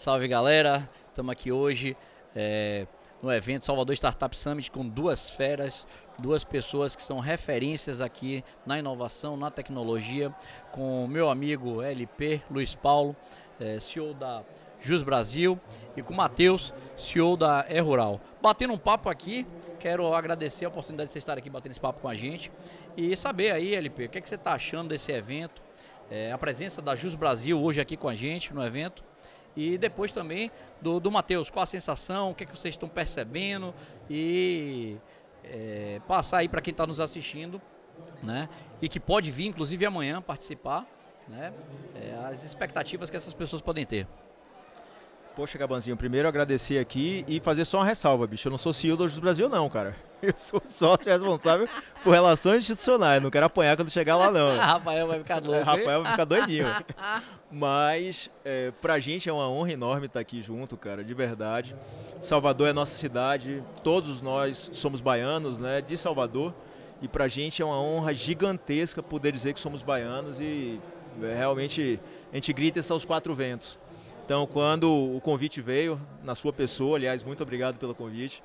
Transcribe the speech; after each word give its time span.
Salve 0.00 0.26
galera, 0.26 0.88
estamos 1.10 1.30
aqui 1.30 1.52
hoje 1.52 1.94
é, 2.34 2.86
no 3.22 3.30
evento 3.30 3.66
Salvador 3.66 3.94
Startup 3.94 4.34
Summit 4.34 4.70
com 4.70 4.88
duas 4.88 5.28
feras, 5.28 5.86
duas 6.18 6.42
pessoas 6.42 6.96
que 6.96 7.02
são 7.02 7.18
referências 7.18 8.00
aqui 8.00 8.42
na 8.64 8.78
inovação, 8.78 9.36
na 9.36 9.50
tecnologia, 9.50 10.34
com 10.72 11.04
o 11.04 11.06
meu 11.06 11.28
amigo 11.28 11.82
LP, 11.82 12.40
Luiz 12.50 12.74
Paulo, 12.74 13.14
é, 13.60 13.78
CEO 13.78 14.14
da 14.14 14.42
Jus 14.80 15.02
Brasil, 15.02 15.60
e 15.94 16.00
com 16.00 16.14
o 16.14 16.16
Matheus, 16.16 16.72
CEO 16.96 17.36
da 17.36 17.66
E 17.68 17.78
Rural. 17.78 18.22
Batendo 18.40 18.72
um 18.72 18.78
papo 18.78 19.10
aqui, 19.10 19.46
quero 19.78 20.14
agradecer 20.14 20.64
a 20.64 20.68
oportunidade 20.68 21.08
de 21.08 21.12
você 21.12 21.18
estar 21.18 21.36
aqui 21.36 21.50
batendo 21.50 21.72
esse 21.72 21.80
papo 21.80 22.00
com 22.00 22.08
a 22.08 22.14
gente 22.14 22.50
e 22.96 23.14
saber 23.18 23.50
aí, 23.50 23.74
LP, 23.74 24.06
o 24.06 24.08
que, 24.08 24.16
é 24.16 24.20
que 24.22 24.30
você 24.30 24.36
está 24.36 24.54
achando 24.54 24.88
desse 24.88 25.12
evento, 25.12 25.62
é, 26.10 26.32
a 26.32 26.38
presença 26.38 26.80
da 26.80 26.96
Jus 26.96 27.14
Brasil 27.14 27.60
hoje 27.62 27.82
aqui 27.82 27.98
com 27.98 28.08
a 28.08 28.14
gente 28.14 28.54
no 28.54 28.64
evento 28.64 29.09
e 29.56 29.76
depois 29.76 30.12
também 30.12 30.50
do, 30.80 31.00
do 31.00 31.10
Matheus, 31.10 31.50
qual 31.50 31.62
a 31.62 31.66
sensação, 31.66 32.30
o 32.30 32.34
que, 32.34 32.44
é 32.44 32.46
que 32.46 32.56
vocês 32.56 32.74
estão 32.74 32.88
percebendo 32.88 33.74
e 34.08 34.96
é, 35.44 36.00
passar 36.06 36.38
aí 36.38 36.48
para 36.48 36.60
quem 36.60 36.72
está 36.72 36.86
nos 36.86 37.00
assistindo, 37.00 37.60
né? 38.22 38.48
E 38.80 38.88
que 38.88 39.00
pode 39.00 39.30
vir, 39.30 39.46
inclusive 39.46 39.84
amanhã, 39.84 40.22
participar, 40.22 40.86
né? 41.28 41.52
É, 41.94 42.14
as 42.30 42.44
expectativas 42.44 43.10
que 43.10 43.16
essas 43.16 43.34
pessoas 43.34 43.60
podem 43.60 43.84
ter. 43.84 44.06
Poxa, 45.36 45.56
Gabanzinho, 45.56 45.96
primeiro 45.96 46.28
agradecer 46.28 46.78
aqui 46.78 47.24
e 47.28 47.40
fazer 47.40 47.64
só 47.64 47.78
uma 47.78 47.84
ressalva, 47.84 48.26
bicho. 48.26 48.48
Eu 48.48 48.50
não 48.50 48.58
sou 48.58 48.72
CEO 48.72 48.96
do 48.96 49.20
Brasil, 49.20 49.48
não, 49.48 49.68
cara. 49.68 49.94
Eu 50.20 50.34
sou 50.36 50.60
sócio 50.66 51.10
responsável 51.10 51.66
por 52.04 52.10
relações 52.10 52.58
institucionais. 52.58 53.22
Não 53.22 53.30
quero 53.30 53.46
apanhar 53.46 53.74
quando 53.74 53.90
chegar 53.90 54.16
lá, 54.16 54.30
não. 54.30 54.50
Rafael 54.58 55.06
vai 55.06 55.18
ficar 55.18 55.42
louco. 55.42 55.64
Rafael 55.64 56.02
vai 56.02 56.10
ficar 56.10 56.24
doidinho. 56.24 56.66
Mas, 57.50 58.28
é, 58.44 58.70
pra 58.82 58.98
gente 58.98 59.28
é 59.28 59.32
uma 59.32 59.48
honra 59.48 59.72
enorme 59.72 60.06
estar 60.06 60.20
aqui 60.20 60.42
junto, 60.42 60.76
cara, 60.76 61.02
de 61.02 61.14
verdade. 61.14 61.74
Salvador 62.20 62.68
é 62.68 62.72
nossa 62.72 62.94
cidade, 62.94 63.62
todos 63.82 64.20
nós 64.20 64.68
somos 64.72 65.00
baianos, 65.00 65.58
né, 65.58 65.80
de 65.80 65.96
Salvador. 65.96 66.52
E 67.00 67.08
pra 67.08 67.26
gente 67.26 67.62
é 67.62 67.64
uma 67.64 67.80
honra 67.80 68.12
gigantesca 68.12 69.02
poder 69.02 69.32
dizer 69.32 69.54
que 69.54 69.60
somos 69.60 69.82
baianos 69.82 70.38
e 70.38 70.78
é, 71.22 71.34
realmente 71.34 71.98
a 72.30 72.36
gente 72.36 72.52
grita 72.52 72.78
isso 72.80 72.92
aos 72.92 73.04
quatro 73.04 73.34
ventos. 73.34 73.78
Então, 74.30 74.46
quando 74.46 74.88
o 74.88 75.20
convite 75.20 75.60
veio, 75.60 76.00
na 76.22 76.36
sua 76.36 76.52
pessoa, 76.52 76.96
aliás, 76.96 77.20
muito 77.20 77.42
obrigado 77.42 77.78
pelo 77.78 77.96
convite, 77.96 78.44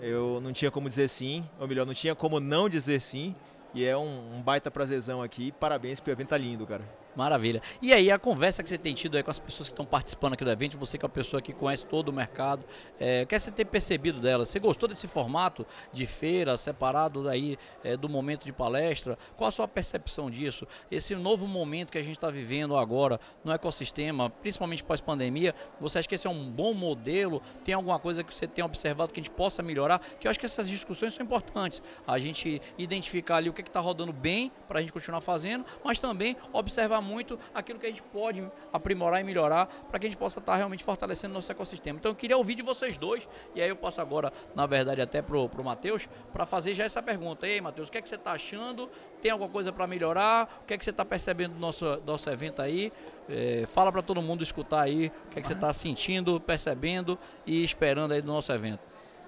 eu 0.00 0.40
não 0.42 0.50
tinha 0.50 0.70
como 0.70 0.88
dizer 0.88 1.10
sim, 1.10 1.44
ou 1.58 1.68
melhor, 1.68 1.84
não 1.84 1.92
tinha 1.92 2.14
como 2.14 2.40
não 2.40 2.70
dizer 2.70 3.02
sim. 3.02 3.34
E 3.74 3.84
é 3.84 3.94
um, 3.94 4.36
um 4.36 4.40
baita 4.40 4.70
prazerzão 4.70 5.20
aqui. 5.20 5.52
Parabéns, 5.52 6.00
porque 6.00 6.10
o 6.10 6.14
evento 6.14 6.28
tá 6.28 6.38
lindo, 6.38 6.66
cara. 6.66 6.82
Maravilha. 7.16 7.60
E 7.82 7.92
aí, 7.92 8.10
a 8.10 8.18
conversa 8.18 8.62
que 8.62 8.68
você 8.68 8.78
tem 8.78 8.94
tido 8.94 9.16
aí 9.16 9.22
com 9.22 9.30
as 9.30 9.38
pessoas 9.38 9.68
que 9.68 9.72
estão 9.72 9.84
participando 9.84 10.34
aqui 10.34 10.44
do 10.44 10.50
evento, 10.50 10.78
você 10.78 10.96
que 10.96 11.04
é 11.04 11.06
uma 11.06 11.12
pessoa 11.12 11.42
que 11.42 11.52
conhece 11.52 11.84
todo 11.84 12.08
o 12.10 12.12
mercado, 12.12 12.64
é, 13.00 13.22
o 13.24 13.26
que 13.26 13.38
você 13.38 13.50
tem 13.50 13.66
percebido 13.66 14.20
dela? 14.20 14.46
Você 14.46 14.60
gostou 14.60 14.88
desse 14.88 15.08
formato 15.08 15.66
de 15.92 16.06
feira, 16.06 16.56
separado 16.56 17.24
daí 17.24 17.58
é, 17.82 17.96
do 17.96 18.08
momento 18.08 18.44
de 18.44 18.52
palestra? 18.52 19.18
Qual 19.36 19.48
a 19.48 19.50
sua 19.50 19.66
percepção 19.66 20.30
disso? 20.30 20.66
Esse 20.90 21.16
novo 21.16 21.48
momento 21.48 21.90
que 21.90 21.98
a 21.98 22.02
gente 22.02 22.16
está 22.16 22.30
vivendo 22.30 22.76
agora 22.76 23.18
no 23.44 23.52
ecossistema, 23.52 24.30
principalmente 24.30 24.84
pós-pandemia, 24.84 25.54
você 25.80 25.98
acha 25.98 26.08
que 26.08 26.14
esse 26.14 26.28
é 26.28 26.30
um 26.30 26.48
bom 26.48 26.72
modelo? 26.72 27.42
Tem 27.64 27.74
alguma 27.74 27.98
coisa 27.98 28.22
que 28.22 28.32
você 28.32 28.46
tem 28.46 28.64
observado 28.64 29.12
que 29.12 29.18
a 29.18 29.22
gente 29.22 29.32
possa 29.32 29.62
melhorar? 29.62 30.00
Que 30.20 30.28
eu 30.28 30.30
acho 30.30 30.38
que 30.38 30.46
essas 30.46 30.68
discussões 30.68 31.12
são 31.14 31.24
importantes. 31.24 31.82
A 32.06 32.18
gente 32.20 32.62
identificar 32.78 33.36
ali 33.36 33.50
o 33.50 33.52
que 33.52 33.62
está 33.62 33.80
rodando 33.80 34.12
bem 34.12 34.52
para 34.68 34.78
a 34.78 34.80
gente 34.80 34.92
continuar 34.92 35.20
fazendo, 35.20 35.64
mas 35.84 35.98
também 35.98 36.36
observar 36.52 36.99
muito 37.00 37.38
aquilo 37.54 37.78
que 37.78 37.86
a 37.86 37.88
gente 37.88 38.02
pode 38.02 38.44
aprimorar 38.72 39.20
e 39.20 39.24
melhorar 39.24 39.66
para 39.88 39.98
que 39.98 40.06
a 40.06 40.10
gente 40.10 40.18
possa 40.18 40.38
estar 40.38 40.56
realmente 40.56 40.84
fortalecendo 40.84 41.34
nosso 41.34 41.50
ecossistema. 41.50 41.98
Então 41.98 42.12
eu 42.12 42.16
queria 42.16 42.36
ouvir 42.36 42.54
de 42.54 42.62
vocês 42.62 42.96
dois, 42.96 43.28
e 43.54 43.60
aí 43.60 43.68
eu 43.68 43.76
passo 43.76 44.00
agora, 44.00 44.32
na 44.54 44.66
verdade, 44.66 45.00
até 45.00 45.22
pro, 45.22 45.48
pro 45.48 45.64
Matheus, 45.64 46.08
para 46.32 46.46
fazer 46.46 46.74
já 46.74 46.84
essa 46.84 47.02
pergunta. 47.02 47.46
Ei, 47.46 47.60
Matheus, 47.60 47.88
o 47.88 47.92
que 47.92 47.98
é 47.98 48.02
que 48.02 48.08
você 48.08 48.14
está 48.14 48.32
achando? 48.32 48.88
Tem 49.20 49.30
alguma 49.30 49.50
coisa 49.50 49.72
para 49.72 49.86
melhorar? 49.86 50.60
O 50.62 50.66
que 50.66 50.74
é 50.74 50.78
que 50.78 50.84
você 50.84 50.90
está 50.90 51.04
percebendo 51.04 51.54
do 51.54 51.60
nosso, 51.60 52.00
nosso 52.06 52.28
evento 52.30 52.62
aí? 52.62 52.92
É, 53.28 53.64
fala 53.72 53.92
para 53.92 54.02
todo 54.02 54.20
mundo 54.20 54.42
escutar 54.42 54.82
aí 54.82 55.12
o 55.26 55.30
que 55.30 55.38
é 55.38 55.42
que 55.42 55.46
você 55.46 55.54
está 55.54 55.72
sentindo, 55.72 56.40
percebendo 56.40 57.18
e 57.46 57.62
esperando 57.62 58.12
aí 58.12 58.20
do 58.20 58.28
nosso 58.28 58.52
evento. 58.52 58.80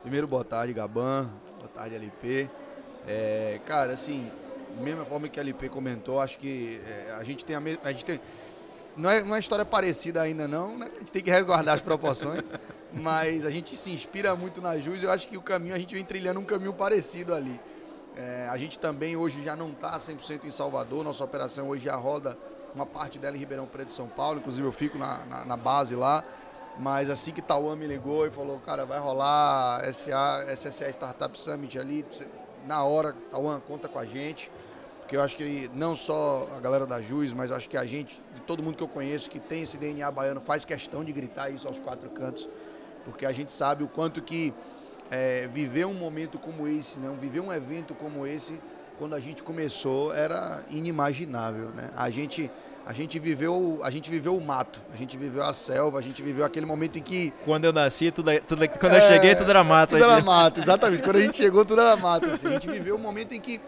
Primeiro, 0.02 0.26
boa 0.26 0.44
tarde, 0.44 0.72
Gaban. 0.72 1.30
Boa 1.58 1.68
tarde, 1.68 1.94
LP. 1.94 2.50
É, 3.06 3.60
cara, 3.64 3.92
assim, 3.92 4.30
mesma 4.81 5.05
forma 5.05 5.28
que 5.28 5.38
a 5.38 5.43
LP 5.43 5.69
comentou, 5.69 6.21
acho 6.21 6.38
que 6.38 6.81
é, 6.87 7.16
a 7.19 7.25
gente 7.25 7.44
tem 7.44 7.56
a 7.56 7.60
mesma. 7.60 7.81
A 7.84 7.93
gente 7.93 8.05
tem, 8.05 8.21
não 8.97 9.10
é 9.10 9.22
uma 9.22 9.38
história 9.38 9.65
parecida 9.65 10.21
ainda, 10.21 10.47
não, 10.47 10.77
né? 10.77 10.91
A 10.94 10.99
gente 10.99 11.12
tem 11.12 11.22
que 11.22 11.31
resguardar 11.31 11.75
as 11.75 11.81
proporções, 11.81 12.53
mas 12.93 13.47
a 13.47 13.50
gente 13.50 13.77
se 13.77 13.91
inspira 13.91 14.34
muito 14.34 14.60
na 14.60 14.78
Jus. 14.78 15.03
Eu 15.03 15.10
acho 15.10 15.28
que 15.28 15.37
o 15.37 15.43
caminho, 15.43 15.75
a 15.75 15.78
gente 15.78 15.94
vem 15.94 16.05
trilhando 16.05 16.41
um 16.41 16.44
caminho 16.44 16.72
parecido 16.72 17.34
ali. 17.34 17.60
É, 18.16 18.47
a 18.50 18.56
gente 18.59 18.78
também 18.78 19.16
hoje 19.16 19.43
já 19.43 19.56
não 19.56 19.71
está 19.71 19.97
100% 19.99 20.44
em 20.44 20.50
Salvador, 20.50 21.03
nossa 21.03 21.25
operação 21.25 21.69
hoje 21.69 21.84
já 21.84 21.97
roda 21.97 22.37
uma 22.75 22.84
parte 22.84 23.19
dela 23.19 23.37
em 23.37 23.39
Ribeirão 23.39 23.66
Preto, 23.66 23.93
São 23.93 24.09
Paulo, 24.09 24.41
inclusive 24.41 24.66
eu 24.66 24.72
fico 24.72 24.99
na, 24.99 25.25
na, 25.25 25.44
na 25.44 25.56
base 25.56 25.94
lá. 25.94 26.25
Mas 26.78 27.10
assim 27.10 27.33
que 27.33 27.43
Tauan 27.43 27.77
me 27.77 27.87
ligou 27.87 28.27
e 28.27 28.31
falou, 28.31 28.59
cara, 28.59 28.87
vai 28.87 28.99
rolar 28.99 29.83
SA, 29.93 30.47
SSA 30.56 30.89
Startup 30.91 31.39
Summit 31.39 31.78
ali, 31.78 32.04
na 32.66 32.83
hora, 32.83 33.15
Tauan, 33.31 33.60
conta 33.60 33.89
com 33.89 33.99
a 33.99 34.06
gente 34.06 34.50
que 35.12 35.16
eu 35.16 35.20
acho 35.20 35.36
que 35.36 35.70
não 35.74 35.94
só 35.94 36.48
a 36.56 36.58
galera 36.58 36.86
da 36.86 37.02
Juiz, 37.02 37.34
mas 37.34 37.52
acho 37.52 37.68
que 37.68 37.76
a 37.76 37.84
gente, 37.84 38.18
de 38.34 38.40
todo 38.40 38.62
mundo 38.62 38.78
que 38.78 38.82
eu 38.82 38.88
conheço 38.88 39.28
que 39.28 39.38
tem 39.38 39.60
esse 39.60 39.76
DNA 39.76 40.10
baiano, 40.10 40.40
faz 40.40 40.64
questão 40.64 41.04
de 41.04 41.12
gritar 41.12 41.50
isso 41.50 41.68
aos 41.68 41.78
quatro 41.78 42.08
cantos, 42.08 42.48
porque 43.04 43.26
a 43.26 43.30
gente 43.30 43.52
sabe 43.52 43.84
o 43.84 43.88
quanto 43.88 44.22
que 44.22 44.54
é, 45.10 45.46
viver 45.48 45.84
um 45.84 45.92
momento 45.92 46.38
como 46.38 46.66
esse, 46.66 46.98
né, 46.98 47.14
viver 47.20 47.40
um 47.40 47.52
evento 47.52 47.94
como 47.94 48.26
esse, 48.26 48.58
quando 48.98 49.14
a 49.14 49.20
gente 49.20 49.42
começou, 49.42 50.14
era 50.14 50.62
inimaginável. 50.70 51.68
Né? 51.76 51.90
A 51.94 52.08
gente 52.08 52.50
a 52.86 52.94
gente 52.94 53.18
viveu 53.18 53.80
a 53.82 53.90
gente 53.90 54.10
viveu 54.10 54.34
o 54.34 54.40
mato, 54.40 54.80
a 54.94 54.96
gente 54.96 55.18
viveu 55.18 55.44
a 55.44 55.52
selva, 55.52 55.98
a 55.98 56.02
gente 56.02 56.22
viveu 56.22 56.42
aquele 56.42 56.64
momento 56.64 56.98
em 56.98 57.02
que 57.02 57.34
quando 57.44 57.66
eu 57.66 57.72
nasci 57.72 58.10
tudo, 58.10 58.30
é, 58.30 58.40
tudo 58.40 58.64
é, 58.64 58.66
quando 58.66 58.94
é, 58.94 58.98
eu 58.98 59.02
cheguei 59.02 59.34
tudo 59.36 59.50
era 59.50 59.62
mato, 59.62 59.90
tudo 59.90 60.02
era 60.02 60.22
mato, 60.22 60.58
exatamente. 60.58 61.02
quando 61.02 61.16
a 61.16 61.22
gente 61.22 61.36
chegou 61.36 61.66
tudo 61.66 61.82
era 61.82 61.96
mato. 61.96 62.30
Assim. 62.30 62.46
A 62.46 62.52
gente 62.52 62.70
viveu 62.70 62.96
um 62.96 62.98
momento 62.98 63.34
em 63.34 63.40
que 63.40 63.60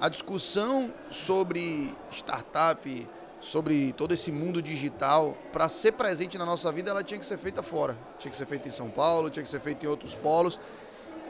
a 0.00 0.08
discussão 0.08 0.92
sobre 1.10 1.94
startup, 2.10 3.08
sobre 3.40 3.92
todo 3.92 4.12
esse 4.12 4.30
mundo 4.30 4.60
digital, 4.60 5.36
para 5.52 5.68
ser 5.68 5.92
presente 5.92 6.36
na 6.36 6.44
nossa 6.44 6.70
vida, 6.70 6.90
ela 6.90 7.02
tinha 7.02 7.18
que 7.18 7.24
ser 7.24 7.38
feita 7.38 7.62
fora. 7.62 7.96
Tinha 8.18 8.30
que 8.30 8.36
ser 8.36 8.46
feita 8.46 8.68
em 8.68 8.70
São 8.70 8.90
Paulo, 8.90 9.30
tinha 9.30 9.42
que 9.42 9.48
ser 9.48 9.60
feita 9.60 9.86
em 9.86 9.88
outros 9.88 10.14
polos. 10.14 10.58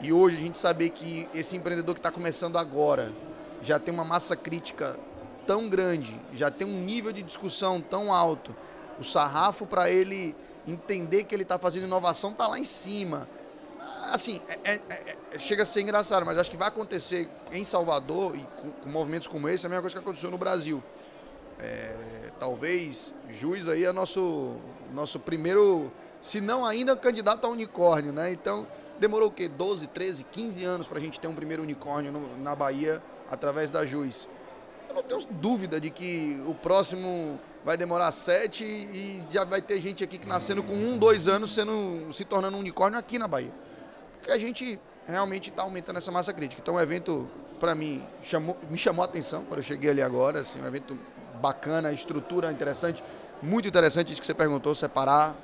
E 0.01 0.11
hoje 0.11 0.37
a 0.37 0.39
gente 0.39 0.57
saber 0.57 0.89
que 0.89 1.27
esse 1.33 1.55
empreendedor 1.55 1.95
que 1.95 1.99
está 1.99 2.11
começando 2.11 2.57
agora 2.57 3.11
já 3.61 3.79
tem 3.79 3.93
uma 3.93 4.05
massa 4.05 4.35
crítica 4.35 4.99
tão 5.45 5.69
grande, 5.69 6.19
já 6.33 6.51
tem 6.51 6.67
um 6.67 6.81
nível 6.83 7.11
de 7.11 7.23
discussão 7.23 7.81
tão 7.81 8.13
alto, 8.13 8.55
o 8.99 9.03
sarrafo 9.03 9.65
para 9.65 9.89
ele 9.89 10.35
entender 10.67 11.23
que 11.23 11.33
ele 11.33 11.43
está 11.43 11.57
fazendo 11.57 11.85
inovação 11.85 12.31
está 12.31 12.47
lá 12.47 12.59
em 12.59 12.65
cima 12.65 13.27
assim, 14.13 14.41
é, 14.47 14.59
é, 14.63 14.81
é, 14.89 15.17
é, 15.31 15.39
chega 15.39 15.63
a 15.63 15.65
ser 15.65 15.81
engraçado, 15.81 16.25
mas 16.25 16.37
acho 16.37 16.51
que 16.51 16.57
vai 16.57 16.67
acontecer 16.67 17.29
em 17.51 17.63
Salvador 17.63 18.35
e 18.35 18.39
com, 18.61 18.71
com 18.71 18.89
movimentos 18.89 19.27
como 19.27 19.47
esse, 19.49 19.65
a 19.65 19.69
mesma 19.69 19.81
coisa 19.81 19.95
que 19.95 20.01
aconteceu 20.01 20.31
no 20.31 20.37
Brasil. 20.37 20.83
É, 21.59 22.31
talvez 22.39 23.13
Juiz 23.29 23.67
aí 23.67 23.83
é 23.83 23.91
nosso, 23.91 24.55
nosso 24.93 25.19
primeiro, 25.19 25.91
se 26.21 26.39
não 26.39 26.65
ainda 26.65 26.95
candidato 26.95 27.45
a 27.45 27.49
unicórnio, 27.49 28.11
né? 28.11 28.31
Então, 28.31 28.67
demorou 28.99 29.29
o 29.29 29.31
quê? 29.31 29.47
12, 29.47 29.87
13, 29.87 30.23
15 30.25 30.63
anos 30.63 30.87
para 30.87 30.97
a 30.97 31.01
gente 31.01 31.19
ter 31.19 31.27
um 31.27 31.35
primeiro 31.35 31.63
unicórnio 31.63 32.11
no, 32.11 32.37
na 32.37 32.55
Bahia 32.55 33.01
através 33.29 33.71
da 33.71 33.85
Juiz. 33.85 34.29
Eu 34.89 34.95
não 34.95 35.03
tenho 35.03 35.25
dúvida 35.31 35.81
de 35.81 35.89
que 35.89 36.41
o 36.47 36.53
próximo 36.53 37.39
vai 37.65 37.75
demorar 37.75 38.11
sete 38.11 38.63
e 38.63 39.21
já 39.29 39.43
vai 39.43 39.61
ter 39.61 39.81
gente 39.81 40.03
aqui 40.03 40.17
que 40.17 40.27
nascendo 40.27 40.63
com 40.63 40.73
um, 40.73 40.97
dois 40.97 41.27
anos 41.27 41.53
sendo, 41.53 42.13
se 42.13 42.23
tornando 42.23 42.55
um 42.55 42.61
unicórnio 42.61 42.97
aqui 42.97 43.19
na 43.19 43.27
Bahia 43.27 43.51
que 44.23 44.31
a 44.31 44.37
gente 44.37 44.79
realmente 45.07 45.49
está 45.49 45.63
aumentando 45.63 45.97
essa 45.97 46.11
massa 46.11 46.33
crítica. 46.33 46.61
Então 46.61 46.75
o 46.75 46.79
evento, 46.79 47.27
para 47.59 47.73
mim, 47.73 48.03
chamou, 48.21 48.57
me 48.69 48.77
chamou 48.77 49.03
a 49.03 49.05
atenção 49.05 49.43
quando 49.45 49.59
eu 49.59 49.63
cheguei 49.63 49.89
ali 49.89 50.01
agora, 50.01 50.41
assim, 50.41 50.61
um 50.61 50.65
evento 50.67 50.97
bacana, 51.41 51.91
estrutura 51.91 52.51
interessante, 52.51 53.03
muito 53.41 53.67
interessante 53.67 54.11
isso 54.11 54.19
que 54.19 54.27
você 54.27 54.33
perguntou, 54.33 54.73
separar 54.75 55.35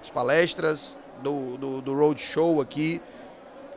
as 0.00 0.10
palestras 0.10 0.98
do, 1.22 1.56
do, 1.56 1.80
do 1.80 1.94
road 1.94 2.20
show 2.20 2.60
aqui, 2.60 3.00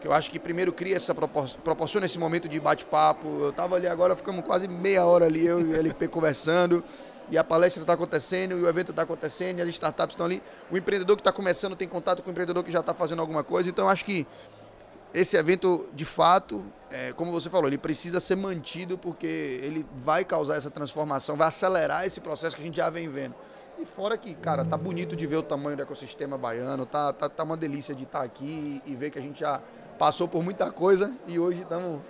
que 0.01 0.07
eu 0.07 0.13
acho 0.13 0.31
que 0.31 0.39
primeiro 0.39 0.73
cria 0.73 0.95
essa 0.95 1.13
proporciona 1.13 2.07
esse 2.07 2.17
momento 2.17 2.49
de 2.49 2.59
bate-papo. 2.59 3.27
Eu 3.39 3.49
estava 3.51 3.75
ali 3.75 3.87
agora, 3.87 4.15
ficamos 4.15 4.43
quase 4.43 4.67
meia 4.67 5.05
hora 5.05 5.25
ali, 5.25 5.45
eu 5.45 5.61
e 5.61 5.63
o 5.65 5.75
LP 5.75 6.07
conversando 6.07 6.83
e 7.31 7.37
a 7.37 7.43
palestra 7.43 7.81
está 7.81 7.93
acontecendo, 7.93 8.51
e 8.51 8.61
o 8.61 8.67
evento 8.67 8.91
está 8.91 9.03
acontecendo, 9.03 9.59
e 9.59 9.61
as 9.61 9.69
startups 9.69 10.13
estão 10.13 10.25
ali. 10.25 10.43
O 10.69 10.77
empreendedor 10.77 11.15
que 11.15 11.21
está 11.21 11.31
começando 11.31 11.77
tem 11.77 11.87
contato 11.87 12.21
com 12.21 12.29
o 12.29 12.31
empreendedor 12.31 12.61
que 12.61 12.71
já 12.71 12.81
está 12.81 12.93
fazendo 12.93 13.21
alguma 13.21 13.41
coisa. 13.41 13.69
Então, 13.69 13.87
acho 13.87 14.03
que 14.03 14.27
esse 15.13 15.37
evento, 15.37 15.87
de 15.93 16.03
fato, 16.03 16.61
é, 16.89 17.13
como 17.13 17.31
você 17.31 17.49
falou, 17.49 17.67
ele 17.67 17.77
precisa 17.77 18.19
ser 18.19 18.35
mantido 18.35 18.97
porque 18.97 19.59
ele 19.63 19.85
vai 20.03 20.25
causar 20.25 20.57
essa 20.57 20.69
transformação, 20.69 21.37
vai 21.37 21.47
acelerar 21.47 22.05
esse 22.05 22.19
processo 22.19 22.55
que 22.55 22.61
a 22.61 22.65
gente 22.65 22.77
já 22.77 22.89
vem 22.89 23.09
vendo. 23.09 23.33
E 23.79 23.85
fora 23.85 24.17
que, 24.17 24.35
cara, 24.35 24.65
tá 24.65 24.75
bonito 24.77 25.15
de 25.15 25.25
ver 25.25 25.37
o 25.37 25.43
tamanho 25.43 25.77
do 25.77 25.83
ecossistema 25.83 26.37
baiano, 26.37 26.85
tá, 26.85 27.13
tá, 27.13 27.29
tá 27.29 27.43
uma 27.43 27.57
delícia 27.57 27.95
de 27.95 28.03
estar 28.03 28.19
tá 28.19 28.25
aqui 28.25 28.81
e 28.85 28.93
ver 28.93 29.09
que 29.09 29.17
a 29.17 29.21
gente 29.21 29.39
já 29.39 29.61
passou 29.97 30.27
por 30.27 30.43
muita 30.43 30.69
coisa 30.69 31.13
e 31.27 31.39
hoje 31.39 31.61
estamos 31.61 32.01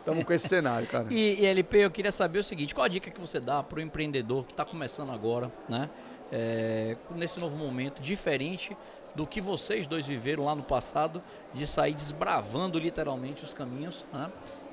Estamos 0.00 0.24
com 0.24 0.32
esse 0.32 0.48
cenário, 0.48 0.86
cara. 0.86 1.06
E, 1.12 1.40
e, 1.40 1.46
LP, 1.46 1.78
eu 1.78 1.90
queria 1.90 2.12
saber 2.12 2.40
o 2.40 2.44
seguinte: 2.44 2.74
qual 2.74 2.84
a 2.84 2.88
dica 2.88 3.10
que 3.10 3.20
você 3.20 3.38
dá 3.38 3.62
para 3.62 3.78
o 3.78 3.80
empreendedor 3.80 4.44
que 4.44 4.52
está 4.52 4.64
começando 4.64 5.12
agora, 5.12 5.50
né? 5.68 5.88
É, 6.32 6.96
nesse 7.14 7.40
novo 7.40 7.56
momento, 7.56 8.00
diferente 8.00 8.76
do 9.14 9.26
que 9.26 9.40
vocês 9.40 9.86
dois 9.86 10.06
viveram 10.06 10.44
lá 10.44 10.54
no 10.54 10.62
passado, 10.62 11.22
de 11.52 11.66
sair 11.66 11.94
desbravando 11.94 12.78
literalmente 12.78 13.44
os 13.44 13.52
caminhos, 13.52 14.06
né? 14.12 14.30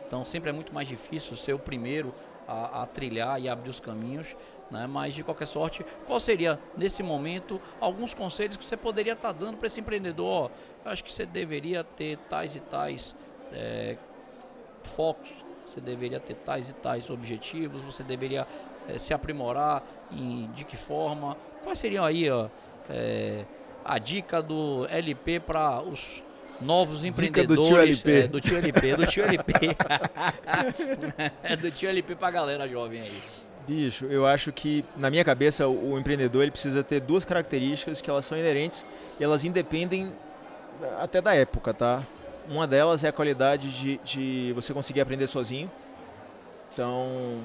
Então 0.07 0.24
sempre 0.24 0.50
é 0.50 0.53
muito 0.53 0.74
mais 0.74 0.88
difícil 0.88 1.35
ser 1.35 1.53
o 1.53 1.59
primeiro 1.59 2.13
a, 2.47 2.83
a 2.83 2.85
trilhar 2.85 3.41
e 3.41 3.50
abrir 3.50 3.69
os 3.69 3.79
caminhos. 3.79 4.27
Né? 4.71 4.88
Mas 4.88 5.13
de 5.13 5.24
qualquer 5.24 5.47
sorte, 5.47 5.85
qual 6.06 6.19
seria 6.19 6.59
nesse 6.77 7.03
momento 7.03 7.62
alguns 7.79 8.13
conselhos 8.13 8.57
que 8.57 8.65
você 8.65 8.77
poderia 8.77 9.13
estar 9.13 9.33
tá 9.33 9.39
dando 9.39 9.57
para 9.57 9.68
esse 9.68 9.79
empreendedor? 9.79 10.51
eu 10.83 10.91
acho 10.91 11.03
que 11.03 11.12
você 11.12 11.25
deveria 11.25 11.83
ter 11.83 12.18
tais 12.29 12.56
e 12.56 12.59
tais 12.59 13.15
é, 13.51 13.97
focos, 14.88 15.30
você 15.66 15.81
deveria 15.81 16.19
ter 16.19 16.36
tais 16.36 16.69
e 16.69 16.74
tais 16.74 17.10
objetivos, 17.10 17.81
você 17.81 18.04
deveria 18.04 18.48
é, 18.88 18.98
se 18.98 19.13
aprimorar 19.13 19.84
em, 20.12 20.50
de 20.51 20.63
que 20.63 20.78
forma? 20.78 21.38
Quais 21.63 21.80
seriam 21.80 22.06
aí 22.06 22.30
ó, 22.30 22.48
é, 22.89 23.44
a 23.84 24.00
dica 24.00 24.42
do 24.42 24.88
LP 24.89 25.39
para 25.42 25.81
os 25.81 26.22
novos 26.62 27.04
empreendedores? 27.04 27.57
Dica 27.57 27.62
do 27.62 27.68
tio 27.68 27.78
LP. 27.78 28.12
É, 28.12 28.28
do 28.28 28.42
tio 28.42 28.57
LP, 28.57 28.95
do 28.95 29.06
tio 29.07 29.24
LP. 29.24 29.54
é 31.44 31.56
do 31.56 31.72
tio 31.72 31.89
LP 31.89 32.16
para 32.16 32.28
a 32.28 32.31
galera 32.31 32.68
jovem 32.68 33.01
aí. 33.01 33.22
Bicho, 33.68 34.06
eu 34.06 34.25
acho 34.25 34.54
que, 34.54 34.86
na 34.95 35.10
minha 35.10 35.25
cabeça, 35.25 35.68
o, 35.68 35.94
o 35.94 36.00
empreendedor 36.00 36.44
ele 36.44 36.51
precisa 36.51 36.81
ter 36.81 37.01
duas 37.01 37.25
características 37.25 38.00
que 38.00 38.10
elas 38.10 38.25
são 38.25 38.38
inerentes 38.38 38.86
e 39.19 39.24
elas 39.24 39.44
independem 39.44 40.13
até 41.01 41.22
da 41.22 41.34
época, 41.34 41.74
tá? 41.74 42.04
Uma 42.50 42.66
delas 42.66 43.04
é 43.04 43.10
a 43.10 43.12
qualidade 43.12 43.72
de, 43.72 43.98
de 44.04 44.54
você 44.54 44.74
conseguir 44.74 45.02
aprender 45.02 45.28
sozinho. 45.28 45.70
Então, 46.72 47.42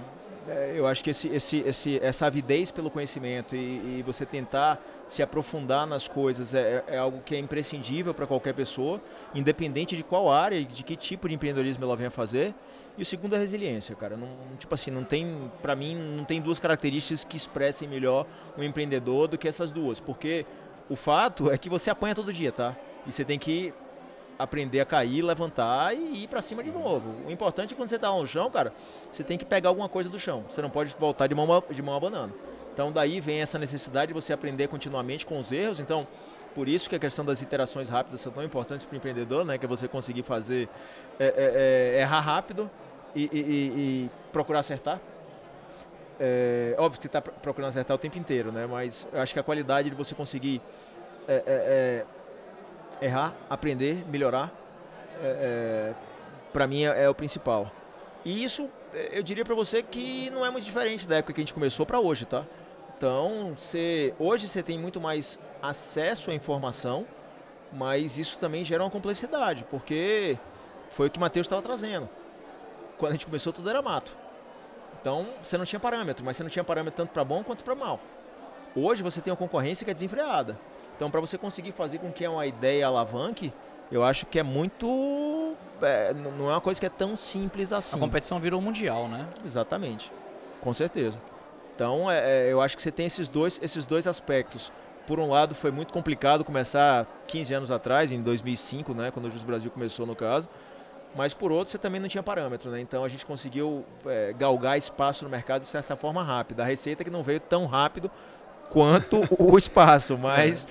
é, 0.49 0.75
eu 0.77 0.87
acho 0.87 1.03
que 1.03 1.11
esse, 1.11 1.29
esse, 1.29 1.59
esse, 1.61 1.99
essa 2.03 2.27
avidez 2.27 2.71
pelo 2.71 2.91
conhecimento 2.91 3.57
e, 3.57 3.99
e, 3.99 4.03
você 4.05 4.27
tentar 4.27 4.81
se 5.09 5.23
aprofundar 5.23 5.87
nas 5.87 6.07
coisas 6.07 6.55
é, 6.55 6.85
é 6.87 6.99
algo 6.99 7.21
que 7.25 7.35
é 7.35 7.39
imprescindível 7.39 8.13
para 8.13 8.27
qualquer 8.27 8.55
pessoa, 8.55 9.01
independente 9.35 9.97
de 9.97 10.03
qual 10.03 10.31
área 10.31 10.57
e 10.57 10.65
de 10.65 10.83
que 10.83 10.97
tipo 10.97 11.29
de 11.29 11.35
empreendedorismo 11.35 11.85
ela 11.85 11.97
venha 11.97 12.11
fazer. 12.11 12.55
E 12.97 13.03
o 13.03 13.05
segundo 13.05 13.35
é 13.35 13.37
a 13.37 13.41
resiliência, 13.41 13.97
cara. 13.97 14.17
Não, 14.17 14.29
tipo 14.59 14.75
assim, 14.75 14.91
não 14.91 15.03
tem, 15.03 15.51
para 15.63 15.75
mim, 15.75 15.95
não 15.95 16.25
tem 16.25 16.41
duas 16.41 16.59
características 16.59 17.25
que 17.25 17.37
expressem 17.37 17.89
melhor 17.89 18.27
um 18.57 18.63
empreendedor 18.63 19.29
do 19.29 19.39
que 19.39 19.49
essas 19.49 19.71
duas, 19.71 19.99
porque 19.99 20.45
o 20.91 20.97
fato 20.97 21.51
é 21.51 21.57
que 21.57 21.71
você 21.71 21.91
apanha 21.91 22.15
todo 22.15 22.33
dia, 22.33 22.53
tá? 22.53 22.77
E 23.07 23.13
você 23.13 23.25
tem 23.25 23.39
que 23.39 23.73
aprender 24.43 24.81
a 24.81 24.85
cair, 24.85 25.23
levantar 25.23 25.95
e 25.95 26.25
ir 26.25 26.29
para 26.29 26.43
cima 26.43 26.63
de 26.63 26.71
novo. 26.71 27.15
O 27.27 27.31
importante 27.31 27.73
é 27.73 27.77
quando 27.77 27.89
você 27.89 27.97
está 27.97 28.11
no 28.11 28.27
chão, 28.27 28.51
cara, 28.51 28.73
você 29.11 29.23
tem 29.23 29.39
que 29.39 29.45
pegar 29.45 29.69
alguma 29.69 29.89
coisa 29.89 30.11
do 30.11 30.19
chão. 30.19 30.45
Você 30.49 30.61
não 30.61 30.71
pode 30.71 30.95
voltar 30.99 31.27
de 31.27 31.35
mão, 31.35 31.63
de 31.71 31.83
mão 31.83 31.95
abanando. 31.95 32.35
Então 32.73 32.91
daí 32.91 33.21
vem 33.21 33.41
essa 33.41 33.59
necessidade 33.59 34.09
de 34.09 34.15
você 34.15 34.33
aprender 34.33 34.69
continuamente 34.69 35.27
com 35.27 35.39
os 35.39 35.53
erros. 35.53 35.79
Então, 35.79 36.07
por 36.55 36.69
isso 36.69 36.89
que 36.89 36.97
a 36.97 36.99
questão 36.99 37.25
das 37.25 37.41
iterações 37.43 37.89
rápidas 37.89 38.21
são 38.21 38.33
tão 38.33 38.43
importantes 38.43 38.87
para 38.87 38.95
o 38.95 38.97
empreendedor, 38.97 39.45
né? 39.45 39.59
Que 39.59 39.65
é 39.65 39.69
você 39.69 39.89
conseguir 39.89 40.23
fazer 40.23 40.69
é, 41.19 41.27
é, 41.27 41.97
é, 41.97 42.01
errar 42.01 42.21
rápido 42.21 42.71
e, 43.15 43.25
e, 43.25 43.39
e, 43.39 44.11
procurar 44.33 44.61
acertar. 44.61 45.01
É, 46.21 46.75
óbvio 46.79 46.99
que 46.99 47.03
você 47.03 47.09
está 47.09 47.21
procurando 47.21 47.71
acertar 47.71 47.95
o 47.95 47.99
tempo 47.99 48.19
inteiro, 48.19 48.53
né? 48.53 48.67
Mas 48.67 49.09
acho 49.13 49.33
que 49.33 49.41
a 49.41 49.43
qualidade 49.43 49.91
de 49.91 49.97
você 49.97 50.15
conseguir 50.15 50.61
é, 51.27 51.35
é, 51.35 51.43
é 51.47 52.07
errar, 53.03 53.35
aprender, 53.51 54.05
melhorar, 54.09 54.53
é, 55.21 55.27
é, 55.27 55.95
para 56.53 56.67
mim 56.67 56.85
é, 56.85 57.05
é, 57.05 57.09
o 57.09 57.15
principal. 57.15 57.71
E 58.25 58.45
isso, 58.45 58.71
é, 58.95 59.19
eu 59.19 59.23
diria 59.23 59.45
para 59.45 59.55
você 59.55 59.83
que 59.83 60.31
não 60.31 60.47
é 60.47 60.51
muito 60.51 60.65
diferente 60.65 61.07
da 61.07 61.17
época 61.17 61.33
que 61.33 61.41
a 61.41 61.43
gente 61.43 61.55
começou 61.55 61.85
para 61.85 62.01
hoje, 62.01 62.25
tá? 62.25 62.45
Então, 62.97 63.55
você, 63.57 64.15
hoje 64.19 64.47
você 64.47 64.63
tem 64.63 64.79
muito 64.79 65.01
mais 65.01 65.39
acesso 65.61 66.31
à 66.31 66.35
informação, 66.35 67.05
mas 67.73 68.17
isso 68.17 68.39
também 68.39 68.65
gera 68.65 68.85
uma 68.85 68.91
complexidade, 68.91 69.67
porque 69.69 70.39
foi 70.91 71.09
o 71.09 71.11
que 71.11 71.19
o 71.19 71.21
Matheus 71.21 71.47
estava 71.47 71.63
trazendo. 71.63 72.09
Quando 72.99 73.11
a 73.11 73.15
gente 73.15 73.27
começou, 73.27 73.53
tudo 73.53 73.69
era 73.69 73.83
mato. 73.83 74.15
Então, 75.01 75.27
você 75.43 75.59
não 75.59 75.65
tinha 75.65 75.81
parâmetro, 75.81 76.25
mas 76.25 76.37
você 76.37 76.45
não 76.45 76.51
tinha 76.51 76.63
parâmetro 76.63 76.97
tanto 76.97 77.13
para 77.13 77.25
bom 77.25 77.43
quanto 77.43 77.65
para 77.65 77.75
mal. 77.75 77.99
Hoje 78.77 79.03
você 79.03 79.21
tem 79.21 79.33
uma 79.33 79.37
concorrência 79.37 79.85
que 79.85 79.91
é 79.91 79.95
desenfreada. 79.95 80.57
Então, 80.97 81.11
para 81.11 81.21
você 81.21 81.37
conseguir 81.37 81.73
fazer 81.73 81.99
com 81.99 82.13
que 82.13 82.27
uma 82.27 82.47
ideia 82.47 82.87
alavanque, 82.87 83.53
eu 83.91 84.03
acho 84.03 84.25
que 84.27 84.39
é 84.39 84.43
muito. 84.43 85.55
É, 85.81 86.15
não 86.15 86.49
é 86.49 86.55
uma 86.55 86.61
coisa 86.61 86.79
que 86.81 86.87
é 86.87 86.91
tão 86.91 87.17
simples 87.17 87.73
assim. 87.73 87.97
A 87.97 87.99
competição 87.99 88.39
virou 88.39 88.61
mundial, 88.61 89.09
né? 89.09 89.27
Exatamente. 89.45 90.11
Com 90.61 90.73
certeza. 90.73 91.19
Então, 91.75 92.11
é, 92.11 92.47
é, 92.47 92.53
eu 92.53 92.61
acho 92.61 92.77
que 92.77 92.83
você 92.83 92.93
tem 92.93 93.07
esses 93.07 93.29
dois, 93.29 93.59
esses 93.63 93.85
dois 93.85 94.07
aspectos. 94.07 94.73
Por 95.07 95.19
um 95.19 95.29
lado, 95.31 95.55
foi 95.55 95.71
muito 95.71 95.93
complicado 95.93 96.45
começar 96.45 97.07
15 97.27 97.55
anos 97.55 97.71
atrás, 97.71 98.13
em 98.13 98.23
2005, 98.23 98.95
né, 98.95 99.11
quando 99.11 99.27
o 99.27 99.31
Jus 99.31 99.43
Brasil 99.43 99.71
começou 99.71 100.07
no 100.07 100.15
caso. 100.15 100.49
Mas 101.15 101.35
por 101.35 101.53
outro, 101.53 101.71
você 101.71 101.79
também 101.79 102.01
não 102.01 102.09
tinha 102.09 102.23
parâmetro, 102.23 102.71
né? 102.71 102.81
Então 102.81 103.05
a 103.05 103.09
gente 103.09 103.27
conseguiu 103.27 103.85
é, 104.07 104.33
galgar 104.33 104.79
espaço 104.79 105.25
no 105.25 105.31
mercado 105.31 105.63
de 105.63 105.69
certa 105.69 105.95
forma 105.95 106.23
rápida. 106.23 106.63
A 106.63 106.67
receita 106.67 107.05
que 107.05 107.11
não 107.11 107.23
veio 107.23 107.41
tão 107.41 107.67
rápido 107.67 108.11
quanto 108.69 109.23
o 109.39 109.57
espaço, 109.57 110.17
mas 110.19 110.67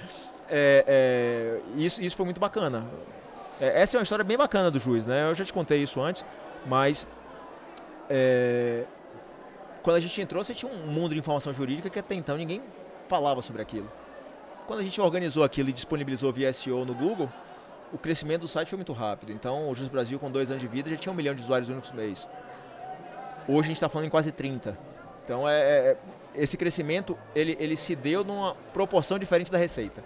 é, 0.49 0.83
é, 0.87 1.79
isso, 1.79 2.01
isso 2.01 2.15
foi 2.15 2.25
muito 2.25 2.39
bacana. 2.39 2.85
É, 3.59 3.81
essa 3.81 3.95
é 3.95 3.99
uma 3.99 4.03
história 4.03 4.23
bem 4.23 4.37
bacana 4.37 4.71
do 4.71 4.79
juiz, 4.79 5.05
né? 5.05 5.29
Eu 5.29 5.35
já 5.35 5.45
te 5.45 5.53
contei 5.53 5.81
isso 5.81 6.01
antes, 6.01 6.25
mas 6.65 7.07
é, 8.09 8.83
quando 9.81 9.97
a 9.97 9.99
gente 9.99 10.19
entrou, 10.21 10.43
você 10.43 10.53
tinha 10.53 10.71
um 10.71 10.87
mundo 10.87 11.13
de 11.13 11.19
informação 11.19 11.53
jurídica 11.53 11.89
que 11.89 11.99
até 11.99 12.15
então 12.15 12.37
ninguém 12.37 12.61
falava 13.07 13.41
sobre 13.41 13.61
aquilo. 13.61 13.89
Quando 14.67 14.79
a 14.79 14.83
gente 14.83 14.99
organizou 15.01 15.43
aquilo 15.43 15.69
e 15.69 15.73
disponibilizou 15.73 16.31
via 16.31 16.53
SEO 16.53 16.85
no 16.85 16.93
Google, 16.93 17.29
o 17.91 17.97
crescimento 17.97 18.41
do 18.41 18.47
site 18.47 18.69
foi 18.69 18.77
muito 18.77 18.93
rápido. 18.93 19.31
Então, 19.31 19.69
o 19.69 19.75
Jus 19.75 19.89
Brasil, 19.89 20.17
com 20.19 20.31
dois 20.31 20.49
anos 20.49 20.61
de 20.61 20.67
vida, 20.67 20.89
já 20.89 20.95
tinha 20.95 21.11
um 21.11 21.15
milhão 21.15 21.35
de 21.35 21.41
usuários 21.41 21.69
únicos 21.69 21.91
mês. 21.91 22.27
Hoje 23.47 23.59
a 23.59 23.67
gente 23.67 23.77
está 23.77 23.89
falando 23.89 24.07
em 24.07 24.09
quase 24.09 24.31
30. 24.31 24.77
Então, 25.23 25.47
é, 25.47 25.61
é, 25.61 25.97
esse 26.35 26.57
crescimento 26.57 27.17
ele, 27.35 27.55
ele 27.59 27.75
se 27.75 27.95
deu 27.95 28.23
numa 28.23 28.55
proporção 28.73 29.19
diferente 29.19 29.51
da 29.51 29.57
receita. 29.57 30.03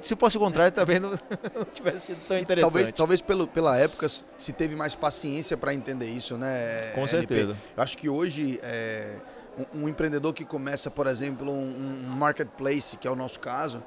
Se 0.00 0.14
fosse 0.16 0.36
o 0.36 0.40
contrário, 0.40 0.72
também 0.72 1.00
não, 1.00 1.10
não 1.54 1.64
tivesse 1.72 2.06
sido 2.06 2.20
tão 2.26 2.38
interessante. 2.38 2.72
Talvez, 2.72 2.94
talvez 2.94 3.20
pelo, 3.20 3.46
pela 3.46 3.76
época 3.76 4.06
se 4.08 4.52
teve 4.52 4.76
mais 4.76 4.94
paciência 4.94 5.56
para 5.56 5.74
entender 5.74 6.08
isso, 6.08 6.38
né? 6.38 6.92
Com 6.94 7.06
certeza. 7.06 7.56
Eu 7.76 7.82
acho 7.82 7.98
que 7.98 8.08
hoje 8.08 8.60
é, 8.62 9.16
um, 9.58 9.82
um, 9.82 9.88
empreendedor 9.88 10.32
que 10.32 10.44
começa, 10.44 10.90
por 10.90 11.06
exemplo, 11.06 11.50
um, 11.52 12.04
um, 12.06 12.08
marketplace, 12.08 12.96
que 12.96 13.08
é 13.08 13.10
o 13.10 13.16
nosso 13.16 13.40
caso, 13.40 13.82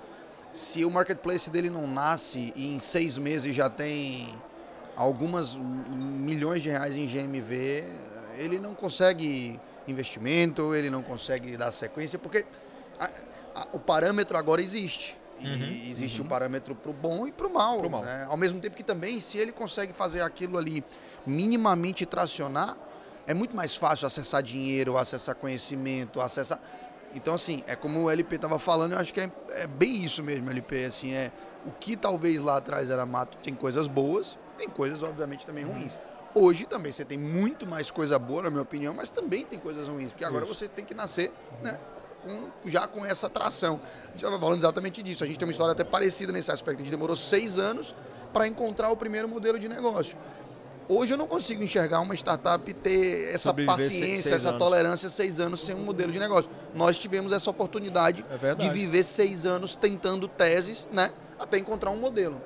se 0.51 0.85
o 0.85 0.91
marketplace 0.91 1.49
dele 1.49 1.69
não 1.69 1.87
nasce 1.87 2.53
e 2.55 2.75
em 2.75 2.79
seis 2.79 3.17
meses 3.17 3.55
já 3.55 3.69
tem 3.69 4.35
algumas 4.95 5.55
milhões 5.55 6.61
de 6.61 6.69
reais 6.69 6.95
em 6.95 7.07
GMV, 7.07 7.83
ele 8.37 8.59
não 8.59 8.75
consegue 8.75 9.59
investimento, 9.87 10.73
ele 10.73 10.89
não 10.89 11.01
consegue 11.01 11.57
dar 11.57 11.71
sequência, 11.71 12.17
porque 12.17 12.45
a, 12.99 13.09
a, 13.55 13.67
o 13.73 13.79
parâmetro 13.79 14.37
agora 14.37 14.61
existe. 14.61 15.17
E 15.39 15.47
uhum, 15.47 15.89
existe 15.89 16.19
uhum. 16.19 16.25
um 16.25 16.29
parâmetro 16.29 16.73
para 16.73 16.89
o 16.89 16.93
bom 16.93 17.27
e 17.27 17.31
para 17.31 17.47
o 17.47 17.53
mal. 17.53 17.89
mal. 17.89 18.03
Né? 18.03 18.25
Ao 18.29 18.37
mesmo 18.37 18.59
tempo 18.59 18.75
que 18.75 18.83
também, 18.83 19.19
se 19.19 19.37
ele 19.37 19.51
consegue 19.51 19.91
fazer 19.91 20.21
aquilo 20.21 20.57
ali 20.57 20.83
minimamente 21.25 22.05
tracionar, 22.05 22.77
é 23.27 23.33
muito 23.33 23.55
mais 23.55 23.75
fácil 23.75 24.07
acessar 24.07 24.41
dinheiro, 24.41 24.97
acessar 24.97 25.35
conhecimento, 25.35 26.21
acessar. 26.21 26.59
Então, 27.15 27.33
assim, 27.33 27.63
é 27.67 27.75
como 27.75 28.03
o 28.03 28.09
LP 28.09 28.35
estava 28.35 28.57
falando, 28.57 28.93
eu 28.93 28.99
acho 28.99 29.13
que 29.13 29.19
é, 29.19 29.31
é, 29.51 29.67
bem 29.67 30.03
isso 30.03 30.23
mesmo, 30.23 30.49
LP. 30.49 30.85
Assim, 30.85 31.13
é 31.13 31.31
o 31.65 31.71
que 31.71 31.95
talvez 31.95 32.41
lá 32.41 32.57
atrás 32.57 32.89
era 32.89 33.05
mato, 33.05 33.37
tem 33.37 33.53
coisas 33.53 33.87
boas, 33.87 34.37
tem 34.57 34.67
coisas, 34.67 35.03
obviamente, 35.03 35.45
também 35.45 35.63
ruins. 35.63 35.97
Hoje 36.35 36.65
também 36.65 36.91
você 36.91 37.05
tem 37.05 37.17
muito 37.17 37.65
mais 37.65 37.91
coisa 37.91 38.17
boa, 38.17 38.43
na 38.43 38.49
minha 38.49 38.63
opinião, 38.63 38.93
mas 38.93 39.09
também 39.09 39.45
tem 39.45 39.59
coisas 39.59 39.87
ruins, 39.87 40.11
porque 40.11 40.25
agora 40.25 40.45
Isso. 40.45 40.55
você 40.55 40.67
tem 40.67 40.83
que 40.83 40.93
nascer 40.93 41.31
né, 41.61 41.79
com, 42.23 42.49
já 42.65 42.87
com 42.87 43.05
essa 43.05 43.29
tração. 43.29 43.79
A 44.03 44.07
gente 44.07 44.17
estava 44.17 44.39
falando 44.39 44.57
exatamente 44.57 45.03
disso. 45.03 45.23
A 45.23 45.27
gente 45.27 45.37
tem 45.37 45.47
uma 45.47 45.51
história 45.51 45.73
até 45.73 45.83
parecida 45.83 46.31
nesse 46.31 46.51
aspecto. 46.51 46.81
A 46.81 46.83
gente 46.83 46.91
demorou 46.91 47.15
seis 47.15 47.59
anos 47.59 47.95
para 48.31 48.47
encontrar 48.47 48.89
o 48.89 48.97
primeiro 48.97 49.29
modelo 49.29 49.59
de 49.59 49.69
negócio. 49.69 50.17
Hoje 50.89 51.13
eu 51.13 51.17
não 51.17 51.27
consigo 51.27 51.63
enxergar 51.63 52.01
uma 52.01 52.13
startup 52.15 52.73
ter 52.73 53.33
essa 53.33 53.49
Sobreviver 53.49 53.75
paciência, 53.75 54.05
seis, 54.05 54.23
seis 54.23 54.35
essa 54.35 54.49
anos. 54.49 54.59
tolerância 54.59 55.09
seis 55.09 55.39
anos 55.39 55.61
sem 55.61 55.75
um 55.75 55.83
modelo 55.83 56.11
de 56.11 56.19
negócio. 56.19 56.49
Nós 56.73 56.97
tivemos 56.97 57.31
essa 57.31 57.49
oportunidade 57.49 58.25
é 58.41 58.55
de 58.55 58.69
viver 58.69 59.03
seis 59.03 59.45
anos 59.45 59.75
tentando 59.75 60.27
teses, 60.27 60.89
né, 60.91 61.11
até 61.39 61.57
encontrar 61.57 61.91
um 61.91 61.97
modelo. 61.97 62.41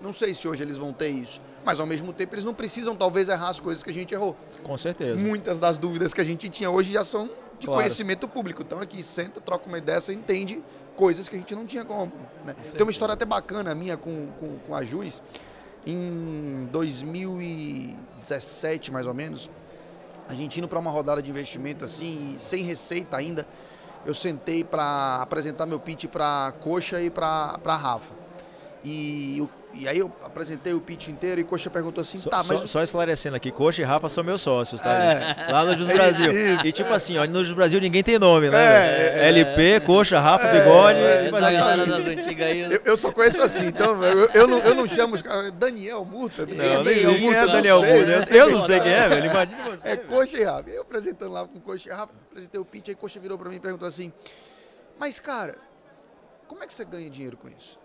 Não 0.00 0.12
sei 0.12 0.34
se 0.34 0.48
hoje 0.48 0.62
eles 0.62 0.76
vão 0.76 0.92
ter 0.92 1.08
isso 1.08 1.40
mas 1.64 1.80
ao 1.80 1.86
mesmo 1.86 2.12
tempo 2.12 2.34
eles 2.34 2.44
não 2.44 2.54
precisam 2.54 2.94
talvez 2.94 3.28
errar 3.28 3.48
as 3.48 3.58
coisas 3.58 3.82
que 3.82 3.90
a 3.90 3.92
gente 3.92 4.12
errou. 4.12 4.36
Com 4.62 4.76
certeza. 4.76 5.18
Muitas 5.18 5.58
das 5.58 5.78
dúvidas 5.78 6.12
que 6.12 6.20
a 6.20 6.24
gente 6.24 6.48
tinha 6.48 6.70
hoje 6.70 6.92
já 6.92 7.02
são 7.02 7.30
de 7.58 7.66
claro. 7.66 7.80
conhecimento 7.80 8.28
público. 8.28 8.62
Então 8.62 8.80
aqui 8.80 9.02
senta, 9.02 9.40
troca 9.40 9.66
uma 9.66 9.78
ideia, 9.78 10.00
você 10.00 10.12
entende 10.12 10.62
coisas 10.94 11.28
que 11.28 11.36
a 11.36 11.38
gente 11.38 11.54
não 11.54 11.66
tinha 11.66 11.84
como. 11.84 12.12
Né? 12.44 12.54
Tem 12.72 12.82
uma 12.82 12.90
história 12.90 13.14
até 13.14 13.24
bacana 13.24 13.74
minha 13.74 13.96
com, 13.96 14.28
com, 14.38 14.58
com 14.58 14.74
a 14.74 14.84
Juiz. 14.84 15.22
Em 15.86 16.68
2017, 16.72 18.90
mais 18.90 19.06
ou 19.06 19.14
menos, 19.14 19.50
a 20.28 20.34
gente 20.34 20.58
indo 20.58 20.68
para 20.68 20.78
uma 20.78 20.90
rodada 20.90 21.22
de 21.22 21.30
investimento 21.30 21.84
assim, 21.84 22.36
sem 22.38 22.62
receita 22.62 23.16
ainda, 23.16 23.46
eu 24.06 24.14
sentei 24.14 24.64
para 24.64 25.18
apresentar 25.20 25.66
meu 25.66 25.80
pitch 25.80 26.06
para 26.06 26.54
Coxa 26.60 27.02
e 27.02 27.10
para 27.10 27.58
Rafa. 27.64 28.14
E 28.82 29.38
o 29.40 29.48
e 29.74 29.88
aí 29.88 29.98
eu 29.98 30.10
apresentei 30.22 30.72
o 30.72 30.80
pitch 30.80 31.08
inteiro 31.08 31.40
e 31.40 31.44
Coxa 31.44 31.68
perguntou 31.68 32.00
assim, 32.00 32.20
só, 32.20 32.30
tá, 32.30 32.38
mas... 32.38 32.60
Só, 32.60 32.66
só, 32.66 32.82
esclarecendo 32.82 33.36
aqui, 33.36 33.50
Coxa 33.50 33.82
e 33.82 33.84
Rafa 33.84 34.08
são 34.08 34.22
meus 34.22 34.40
sócios, 34.40 34.80
tá? 34.80 34.90
É. 34.90 35.50
Lá 35.50 35.64
no 35.64 35.76
Jus 35.76 35.88
Brasil. 35.92 36.30
Isso, 36.30 36.66
e 36.66 36.72
tipo 36.72 36.90
é. 36.90 36.94
assim, 36.94 37.18
ó, 37.18 37.26
no 37.26 37.44
Jus 37.44 37.54
Brasil 37.54 37.80
ninguém 37.80 38.02
tem 38.02 38.18
nome, 38.18 38.48
né? 38.50 38.58
É, 38.58 39.24
é 39.24 39.28
LP, 39.28 39.62
é. 39.62 39.80
Coxa, 39.80 40.20
Rafa, 40.20 40.46
é, 40.46 40.60
Bigode. 40.60 40.98
É, 40.98 41.22
tipo 41.22 41.36
assim, 41.36 42.42
aí. 42.42 42.60
Eu, 42.60 42.80
eu, 42.84 42.96
só 42.96 43.10
conheço 43.12 43.42
assim, 43.42 43.66
então 43.66 44.02
eu, 44.04 44.30
eu, 44.32 44.46
não, 44.46 44.58
eu 44.58 44.74
não 44.74 44.86
chamo 44.86 45.14
os 45.14 45.22
caras. 45.22 45.50
Daniel 45.52 46.04
Murta? 46.04 46.46
Não, 46.46 46.56
Daniel, 46.56 46.84
Daniel 46.84 47.18
Murta, 47.18 47.38
é 47.38 47.46
Daniel 47.46 47.80
Murta. 47.80 48.34
Eu, 48.34 48.50
não 48.50 48.60
sei 48.60 48.80
quem 48.80 48.92
é, 48.92 49.08
velho. 49.08 49.26
Imagina 49.26 49.62
você. 49.64 49.88
É 49.88 49.96
Coxa 49.96 50.38
e 50.38 50.44
Rafa. 50.44 50.70
Eu 50.70 50.82
apresentando 50.82 51.32
lá 51.32 51.46
com 51.46 51.60
Coxa 51.60 51.88
e 51.88 51.92
Rafa, 51.92 52.12
apresentei 52.30 52.60
o 52.60 52.64
pitch, 52.64 52.88
aí 52.88 52.94
Coxa 52.94 53.18
virou 53.18 53.36
pra 53.36 53.48
mim 53.48 53.56
e 53.56 53.60
perguntou 53.60 53.88
assim, 53.88 54.12
mas 54.98 55.18
cara, 55.18 55.56
como 56.46 56.62
é 56.62 56.66
que 56.66 56.72
você 56.72 56.84
ganha 56.84 57.10
dinheiro 57.10 57.36
com 57.36 57.48
isso? 57.48 57.80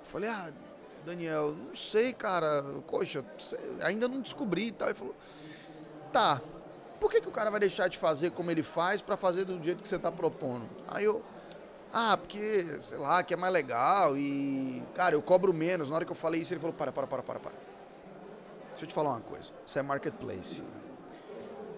Eu 0.00 0.06
falei, 0.06 0.30
ah 0.30 0.50
Daniel, 1.04 1.54
não 1.54 1.74
sei, 1.74 2.12
cara, 2.12 2.62
poxa, 2.86 3.24
ainda 3.82 4.06
não 4.08 4.20
descobri 4.20 4.66
e 4.66 4.72
tal. 4.72 4.88
Ele 4.88 4.98
falou, 4.98 5.14
tá, 6.12 6.40
por 7.00 7.10
que, 7.10 7.20
que 7.20 7.28
o 7.28 7.32
cara 7.32 7.50
vai 7.50 7.60
deixar 7.60 7.88
de 7.88 7.98
fazer 7.98 8.30
como 8.32 8.50
ele 8.50 8.62
faz 8.62 9.00
para 9.00 9.16
fazer 9.16 9.44
do 9.44 9.62
jeito 9.62 9.82
que 9.82 9.88
você 9.88 9.96
está 9.96 10.12
propondo? 10.12 10.68
Aí 10.86 11.04
eu, 11.04 11.22
ah, 11.92 12.16
porque, 12.16 12.78
sei 12.82 12.98
lá, 12.98 13.22
que 13.22 13.34
é 13.34 13.36
mais 13.36 13.52
legal 13.52 14.16
e, 14.16 14.82
cara, 14.94 15.14
eu 15.14 15.22
cobro 15.22 15.52
menos. 15.52 15.88
Na 15.88 15.96
hora 15.96 16.04
que 16.04 16.12
eu 16.12 16.16
falei 16.16 16.42
isso, 16.42 16.52
ele 16.52 16.60
falou, 16.60 16.74
para, 16.74 16.92
para, 16.92 17.06
para, 17.06 17.22
para, 17.22 17.40
para. 17.40 17.52
Deixa 18.70 18.84
eu 18.84 18.88
te 18.88 18.94
falar 18.94 19.10
uma 19.10 19.20
coisa, 19.20 19.52
isso 19.66 19.78
é 19.78 19.82
marketplace. 19.82 20.62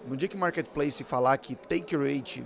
No 0.05 0.17
dia 0.17 0.27
que 0.27 0.37
marketplace 0.37 1.03
falar 1.03 1.37
que 1.37 1.55
take 1.55 1.95
rate, 1.95 2.45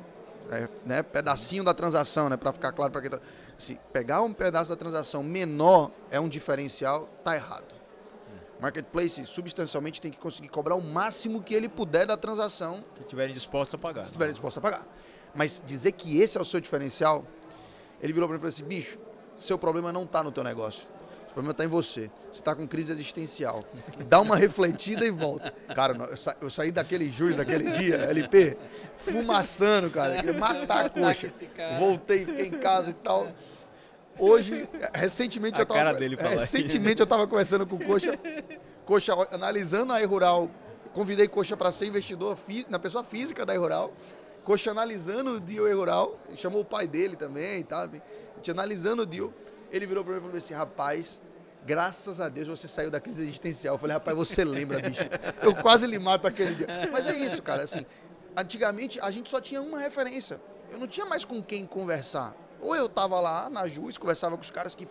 é, 0.52 0.70
né, 0.86 1.04
pedacinho 1.04 1.64
da 1.64 1.74
transação, 1.74 2.30
né, 2.30 2.38
para 2.38 2.52
ficar 2.52 2.72
claro 2.72 2.92
para 2.92 3.02
quem 3.02 3.12
tá 3.12 3.20
se 3.58 3.80
pegar 3.92 4.22
um 4.22 4.32
pedaço 4.32 4.70
da 4.70 4.76
transação 4.76 5.24
menor 5.24 5.92
é 6.12 6.20
um 6.20 6.30
diferencial, 6.30 7.10
tá 7.24 7.36
errado. 7.36 7.76
Marketplace 8.60 9.26
substancialmente 9.26 10.02
tem 10.02 10.12
que 10.12 10.18
conseguir 10.18 10.50
cobrar 10.50 10.76
o 10.76 10.82
máximo 10.82 11.42
que 11.42 11.54
ele 11.54 11.70
puder 11.70 12.06
da 12.06 12.18
transação. 12.18 12.84
Que 12.96 13.02
estiverem 13.02 13.34
dispostos 13.34 13.76
a 13.76 13.78
pagar. 13.78 14.04
Se 14.04 14.08
estiverem 14.08 14.34
dispostos 14.34 14.58
a 14.58 14.62
pagar. 14.62 14.88
Mas 15.34 15.62
dizer 15.66 15.92
que 15.92 16.20
esse 16.20 16.38
é 16.38 16.42
o 16.42 16.46
seu 16.46 16.60
diferencial, 16.60 17.26
ele 18.02 18.14
virou 18.14 18.28
para 18.28 18.36
mim 18.36 18.40
e 18.40 18.42
falou 18.42 18.50
assim: 18.50 18.64
bicho, 18.64 18.98
seu 19.36 19.58
problema 19.58 19.92
não 19.92 20.04
está 20.04 20.24
no 20.24 20.32
teu 20.32 20.44
negócio. 20.44 20.88
O 21.38 21.40
problema 21.40 21.52
está 21.52 21.66
em 21.66 21.68
você. 21.68 22.10
Você 22.32 22.40
está 22.40 22.56
com 22.56 22.68
crise 22.68 22.92
existencial. 22.92 23.64
Dá 24.08 24.20
uma 24.20 24.36
refletida 24.36 25.06
e 25.06 25.12
volta. 25.12 25.54
Cara, 25.76 25.96
eu, 26.10 26.18
sa 26.18 26.36
eu 26.42 26.50
saí 26.50 26.72
daquele 26.72 27.08
juiz 27.10 27.36
daquele 27.36 27.70
dia, 27.70 27.98
LP, 27.98 28.58
fumaçando, 28.98 29.92
cara. 29.92 30.16
Queria 30.16 30.34
matar 30.34 30.86
a 30.86 30.90
coxa. 30.90 31.30
Voltei, 31.78 32.26
fiquei 32.26 32.48
em 32.48 32.58
casa 32.58 32.90
e 32.90 32.94
tal. 32.94 33.32
Hoje, 34.18 34.68
recentemente 34.92 35.60
a 35.60 35.62
eu 35.62 35.66
tava. 35.68 35.80
Cara 35.80 35.94
dele 35.94 36.16
recentemente 36.16 37.02
eu 37.02 37.04
estava 37.04 37.28
conversando 37.28 37.68
com 37.68 37.76
o 37.76 37.86
Coxa, 37.86 38.18
Coxa 38.84 39.14
analisando 39.30 39.94
a 39.94 40.02
E-Rural. 40.02 40.50
Convidei 40.92 41.28
Coxa 41.28 41.56
para 41.56 41.72
ser 41.72 41.86
investidor 41.86 42.36
na 42.68 42.80
pessoa 42.80 43.04
física 43.04 43.46
da 43.46 43.54
E-Rural. 43.54 43.94
Coxa 44.44 44.72
analisando 44.72 45.36
o 45.36 45.40
deal 45.40 45.68
E-Rural. 45.68 46.20
Chamou 46.36 46.62
o 46.62 46.66
pai 46.66 46.88
dele 46.88 47.16
também, 47.16 47.62
tá? 47.62 47.84
A 47.84 48.38
gente 48.38 48.50
analisando 48.50 49.04
o 49.04 49.06
deal. 49.06 49.32
Ele 49.72 49.86
virou 49.86 50.04
para 50.04 50.14
mim 50.14 50.20
e 50.20 50.22
falou 50.22 50.38
assim: 50.38 50.54
rapaz, 50.54 51.22
graças 51.68 52.22
a 52.22 52.30
Deus 52.30 52.48
você 52.48 52.66
saiu 52.66 52.90
da 52.90 53.00
crise 53.00 53.24
existencial. 53.24 53.76
Eu 53.76 53.80
falei, 53.80 53.96
rapaz, 53.96 54.16
você 54.16 54.46
lembra, 54.46 54.80
bicho? 54.80 55.02
Eu 55.44 55.54
quase 55.54 55.86
lhe 55.86 56.00
mato 56.00 56.26
aquele 56.26 56.56
dia. 56.56 56.68
Mas 56.90 57.06
é 57.06 57.18
isso, 57.18 57.44
cara. 57.44 57.64
Assim, 57.64 57.86
antigamente 58.36 59.00
a 59.02 59.12
gente 59.12 59.30
só 59.30 59.42
tinha 59.42 59.62
uma 59.62 59.78
referência. 59.78 60.40
Eu 60.72 60.80
não 60.80 60.88
tinha 60.88 61.06
mais 61.06 61.26
com 61.26 61.44
quem 61.44 61.66
conversar. 61.66 62.34
Ou 62.62 62.74
eu 62.74 62.88
tava 62.88 63.20
lá 63.20 63.50
na 63.50 63.68
Jus, 63.68 63.98
conversava 63.98 64.38
com 64.38 64.44
os 64.44 64.50
caras 64.50 64.74
que, 64.74 64.88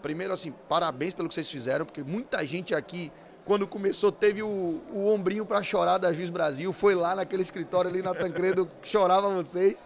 primeiro 0.00 0.32
assim, 0.32 0.54
parabéns 0.68 1.12
pelo 1.12 1.28
que 1.28 1.34
vocês 1.34 1.50
fizeram, 1.50 1.84
porque 1.84 2.02
muita 2.02 2.46
gente 2.46 2.76
aqui, 2.76 3.12
quando 3.44 3.66
começou, 3.66 4.12
teve 4.12 4.40
o, 4.40 4.80
o 4.92 5.08
ombrinho 5.08 5.44
para 5.44 5.62
chorar 5.64 5.98
da 5.98 6.12
Jus 6.12 6.30
Brasil, 6.30 6.72
foi 6.72 6.94
lá 6.94 7.16
naquele 7.16 7.42
escritório 7.42 7.90
ali 7.90 8.02
na 8.02 8.14
Tancredo, 8.14 8.70
chorava 8.82 9.28
vocês. 9.30 9.82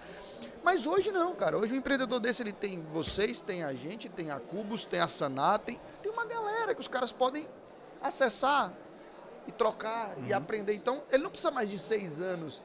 Mas 0.64 0.86
hoje 0.86 1.12
não, 1.12 1.34
cara. 1.34 1.58
Hoje 1.58 1.74
o 1.74 1.76
empreendedor 1.76 2.18
desse, 2.18 2.42
ele 2.42 2.52
tem 2.52 2.80
vocês, 2.80 3.42
tem 3.42 3.62
a 3.62 3.74
gente, 3.74 4.08
tem 4.08 4.30
a 4.30 4.40
Cubos, 4.40 4.86
tem 4.86 4.98
a 4.98 5.06
Saná, 5.06 5.58
tem, 5.58 5.78
tem 6.02 6.10
uma 6.10 6.24
galera 6.24 6.74
que 6.74 6.80
os 6.80 6.88
caras 6.88 7.12
podem 7.12 7.46
acessar 8.00 8.72
e 9.46 9.52
trocar 9.52 10.16
uhum. 10.16 10.26
e 10.26 10.32
aprender. 10.32 10.72
Então, 10.72 11.02
ele 11.12 11.22
não 11.22 11.30
precisa 11.30 11.50
mais 11.50 11.68
de 11.68 11.78
seis 11.78 12.18
anos 12.18 12.62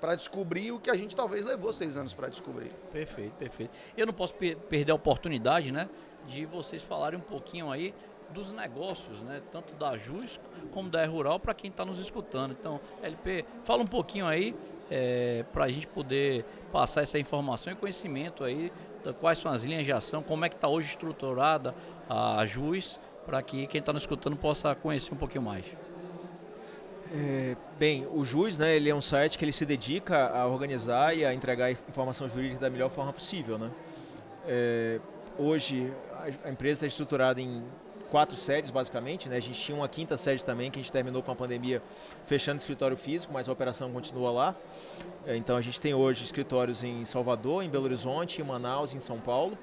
para 0.00 0.14
descobrir 0.14 0.70
o 0.70 0.78
que 0.78 0.90
a 0.90 0.94
gente 0.94 1.14
talvez 1.14 1.44
levou 1.44 1.72
seis 1.72 1.96
anos 1.96 2.14
para 2.14 2.28
descobrir. 2.28 2.72
Perfeito, 2.92 3.34
perfeito. 3.34 3.76
Eu 3.96 4.06
não 4.06 4.14
posso 4.14 4.34
per 4.34 4.56
perder 4.56 4.92
a 4.92 4.94
oportunidade, 4.94 5.72
né, 5.72 5.90
de 6.26 6.46
vocês 6.46 6.82
falarem 6.82 7.18
um 7.18 7.22
pouquinho 7.22 7.70
aí 7.70 7.92
dos 8.30 8.52
negócios, 8.52 9.20
né, 9.22 9.42
tanto 9.50 9.74
da 9.74 9.96
JUS 9.96 10.40
como 10.72 10.88
da 10.88 11.04
Rural 11.04 11.40
para 11.40 11.52
quem 11.52 11.68
está 11.68 11.84
nos 11.84 11.98
escutando. 11.98 12.52
Então, 12.52 12.80
LP, 13.02 13.44
fala 13.64 13.82
um 13.82 13.86
pouquinho 13.86 14.26
aí 14.26 14.54
é, 14.90 15.44
para 15.52 15.64
a 15.64 15.68
gente 15.68 15.86
poder 15.86 16.44
passar 16.72 17.02
essa 17.02 17.18
informação 17.18 17.72
e 17.72 17.76
conhecimento 17.76 18.44
aí 18.44 18.72
da 19.04 19.12
quais 19.12 19.38
são 19.38 19.50
as 19.50 19.62
linhas 19.64 19.84
de 19.84 19.92
ação, 19.92 20.22
como 20.22 20.44
é 20.44 20.48
que 20.48 20.56
está 20.56 20.68
hoje 20.68 20.88
estruturada 20.88 21.74
a 22.08 22.44
JUS, 22.44 22.98
para 23.24 23.40
que 23.42 23.66
quem 23.66 23.80
está 23.80 23.92
nos 23.92 24.02
escutando 24.02 24.36
possa 24.36 24.74
conhecer 24.74 25.14
um 25.14 25.16
pouquinho 25.16 25.42
mais. 25.42 25.64
É, 27.12 27.56
bem, 27.78 28.06
o 28.12 28.24
JUS, 28.24 28.56
né, 28.58 28.76
ele 28.76 28.88
é 28.88 28.94
um 28.94 29.00
site 29.00 29.36
que 29.36 29.44
ele 29.44 29.52
se 29.52 29.66
dedica 29.66 30.28
a 30.28 30.46
organizar 30.46 31.16
e 31.16 31.24
a 31.24 31.34
entregar 31.34 31.70
informação 31.70 32.28
jurídica 32.28 32.60
da 32.60 32.70
melhor 32.70 32.90
forma 32.90 33.12
possível, 33.12 33.58
né? 33.58 33.70
É, 34.46 35.00
hoje 35.36 35.92
a, 36.44 36.50
empresa 36.50 36.86
é 36.86 36.88
estruturada 36.88 37.40
em 37.40 37.64
quatro 38.10 38.36
sedes, 38.36 38.70
basicamente, 38.70 39.28
né? 39.28 39.36
A 39.36 39.40
gente 39.40 39.58
tinha 39.58 39.76
uma 39.76 39.88
quinta 39.88 40.16
sede 40.16 40.44
também, 40.44 40.70
que 40.70 40.78
a 40.78 40.82
gente 40.82 40.92
terminou 40.92 41.22
com 41.22 41.30
a 41.30 41.36
pandemia 41.36 41.80
fechando 42.26 42.56
o 42.56 42.60
escritório 42.60 42.96
físico, 42.96 43.32
mas 43.32 43.48
a 43.48 43.52
operação 43.52 43.90
continua 43.92 44.30
lá. 44.30 44.54
É, 45.26 45.36
então 45.36 45.56
a 45.56 45.60
gente 45.60 45.80
tem 45.80 45.94
hoje 45.94 46.24
escritórios 46.24 46.82
em 46.82 47.04
Salvador, 47.04 47.62
em 47.62 47.70
Belo 47.70 47.84
Horizonte, 47.84 48.40
em 48.40 48.44
Manaus, 48.44 48.92
em 48.92 49.00
São 49.00 49.18
Paulo. 49.18 49.56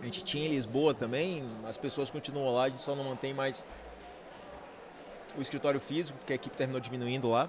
A 0.00 0.04
gente 0.04 0.22
tinha 0.22 0.46
em 0.46 0.50
Lisboa 0.50 0.92
também, 0.92 1.44
as 1.66 1.78
pessoas 1.78 2.10
continuam 2.10 2.54
lá, 2.54 2.64
a 2.64 2.68
gente 2.68 2.82
só 2.82 2.94
não 2.94 3.04
mantém 3.04 3.32
mais 3.32 3.64
o 5.36 5.40
escritório 5.40 5.80
físico, 5.80 6.18
porque 6.18 6.34
a 6.34 6.36
equipe 6.36 6.54
terminou 6.54 6.80
diminuindo 6.80 7.28
lá. 7.28 7.48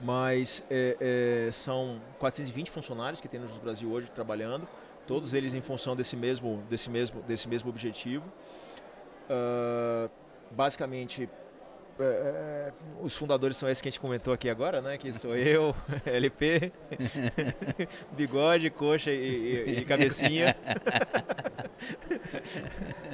Mas 0.00 0.64
é, 0.70 0.96
é, 1.48 1.52
são 1.52 2.00
420 2.18 2.70
funcionários 2.70 3.20
que 3.20 3.28
tem 3.28 3.38
no 3.38 3.46
Brasil 3.60 3.90
hoje 3.92 4.10
trabalhando, 4.10 4.66
todos 5.10 5.34
eles 5.34 5.54
em 5.54 5.60
função 5.60 5.96
desse 5.96 6.14
mesmo, 6.14 6.62
desse 6.70 6.88
mesmo, 6.88 7.20
desse 7.22 7.48
mesmo 7.48 7.68
objetivo. 7.68 8.24
Uh, 9.28 10.08
basicamente, 10.52 11.28
é, 11.98 12.72
os 13.02 13.16
fundadores 13.16 13.56
são 13.56 13.68
esses 13.68 13.82
que 13.82 13.88
a 13.88 13.90
gente 13.90 13.98
comentou 13.98 14.32
aqui 14.32 14.48
agora, 14.48 14.80
né? 14.80 14.96
Que 14.96 15.12
sou 15.12 15.34
eu, 15.36 15.74
LP, 16.06 16.70
bigode, 18.16 18.70
coxa 18.70 19.10
e, 19.10 19.16
e, 19.16 19.78
e 19.80 19.84
cabecinha. 19.84 20.54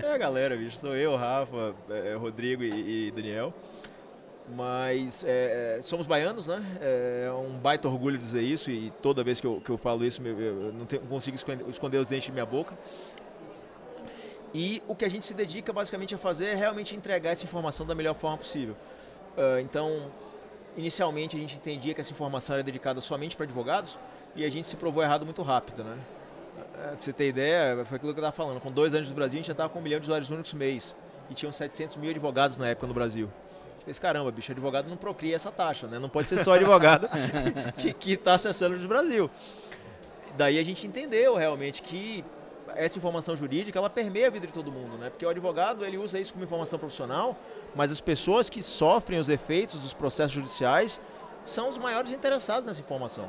é 0.02 0.12
a 0.12 0.18
galera, 0.18 0.54
bicho. 0.54 0.76
Sou 0.76 0.94
eu, 0.94 1.16
Rafa, 1.16 1.74
é, 1.88 2.14
Rodrigo 2.14 2.62
e, 2.62 3.08
e, 3.08 3.10
Daniel. 3.10 3.54
Mas 4.54 5.24
é, 5.26 5.80
somos 5.82 6.06
baianos, 6.06 6.46
né? 6.46 6.62
É 6.80 7.30
um 7.32 7.58
baita 7.58 7.88
orgulho 7.88 8.16
dizer 8.16 8.42
isso 8.42 8.70
e 8.70 8.92
toda 9.02 9.24
vez 9.24 9.40
que 9.40 9.46
eu, 9.46 9.60
que 9.60 9.70
eu 9.70 9.76
falo 9.76 10.04
isso, 10.04 10.22
eu 10.24 10.72
não, 10.72 10.86
tenho, 10.86 11.02
consigo 11.02 11.36
esconder 11.36 11.98
os 11.98 12.08
dentes 12.08 12.26
de 12.26 12.32
minha 12.32 12.46
boca. 12.46 12.74
E 14.54 14.82
o 14.86 14.94
que 14.94 15.04
a 15.04 15.08
gente 15.08 15.24
se 15.24 15.34
dedica 15.34 15.72
basicamente 15.72 16.14
a 16.14 16.18
fazer 16.18 16.46
é 16.46 16.54
realmente 16.54 16.94
entregar 16.94 17.32
essa 17.32 17.44
informação 17.44 17.84
da 17.84 17.94
melhor 17.94 18.14
forma 18.14 18.38
possível. 18.38 18.76
Uh, 19.36 19.58
então, 19.60 20.10
inicialmente 20.76 21.36
a 21.36 21.38
gente 21.38 21.56
entendia 21.56 21.92
que 21.92 22.00
essa 22.00 22.12
informação 22.12 22.54
era 22.54 22.62
dedicada 22.62 23.00
somente 23.00 23.36
para 23.36 23.44
advogados 23.44 23.98
e 24.34 24.44
a 24.44 24.48
gente 24.48 24.68
se 24.68 24.76
provou 24.76 25.02
errado 25.02 25.24
muito 25.24 25.42
rápido, 25.42 25.84
né? 25.84 25.98
Pra 26.72 26.96
você 26.98 27.12
ter 27.12 27.28
ideia, 27.28 27.84
foi 27.84 27.96
aquilo 27.96 28.14
que 28.14 28.20
eu 28.20 28.24
estava 28.24 28.32
falando, 28.32 28.60
com 28.60 28.70
dois 28.70 28.94
anos 28.94 29.08
do 29.08 29.14
Brasil 29.14 29.34
a 29.34 29.36
gente 29.36 29.46
já 29.46 29.52
estava 29.52 29.68
com 29.68 29.78
um 29.78 29.82
milhão 29.82 29.98
de 29.98 30.04
usuários 30.04 30.30
únicos 30.30 30.54
mês 30.54 30.94
e 31.28 31.34
tinham 31.34 31.52
700 31.52 31.96
mil 31.96 32.10
advogados 32.10 32.56
na 32.56 32.68
época 32.68 32.86
no 32.86 32.94
Brasil. 32.94 33.30
Fez, 33.86 34.00
caramba, 34.00 34.32
bicho, 34.32 34.50
advogado 34.50 34.88
não 34.88 34.96
procria 34.96 35.36
essa 35.36 35.52
taxa, 35.52 35.86
né? 35.86 35.96
Não 35.96 36.08
pode 36.08 36.28
ser 36.28 36.42
só 36.42 36.54
advogado 36.54 37.08
que 38.00 38.14
está 38.14 38.34
acessando 38.34 38.74
o 38.74 38.88
Brasil. 38.88 39.30
Daí 40.36 40.58
a 40.58 40.64
gente 40.64 40.84
entendeu 40.88 41.36
realmente 41.36 41.80
que 41.82 42.24
essa 42.74 42.98
informação 42.98 43.36
jurídica, 43.36 43.78
ela 43.78 43.88
permeia 43.88 44.26
a 44.26 44.30
vida 44.30 44.44
de 44.44 44.52
todo 44.52 44.72
mundo, 44.72 44.98
né? 44.98 45.08
Porque 45.08 45.24
o 45.24 45.28
advogado, 45.28 45.84
ele 45.84 45.96
usa 45.98 46.18
isso 46.18 46.32
como 46.32 46.44
informação 46.44 46.80
profissional, 46.80 47.36
mas 47.76 47.92
as 47.92 48.00
pessoas 48.00 48.50
que 48.50 48.60
sofrem 48.60 49.20
os 49.20 49.28
efeitos 49.28 49.80
dos 49.80 49.94
processos 49.94 50.32
judiciais 50.32 51.00
são 51.44 51.68
os 51.68 51.78
maiores 51.78 52.10
interessados 52.10 52.66
nessa 52.66 52.80
informação. 52.80 53.28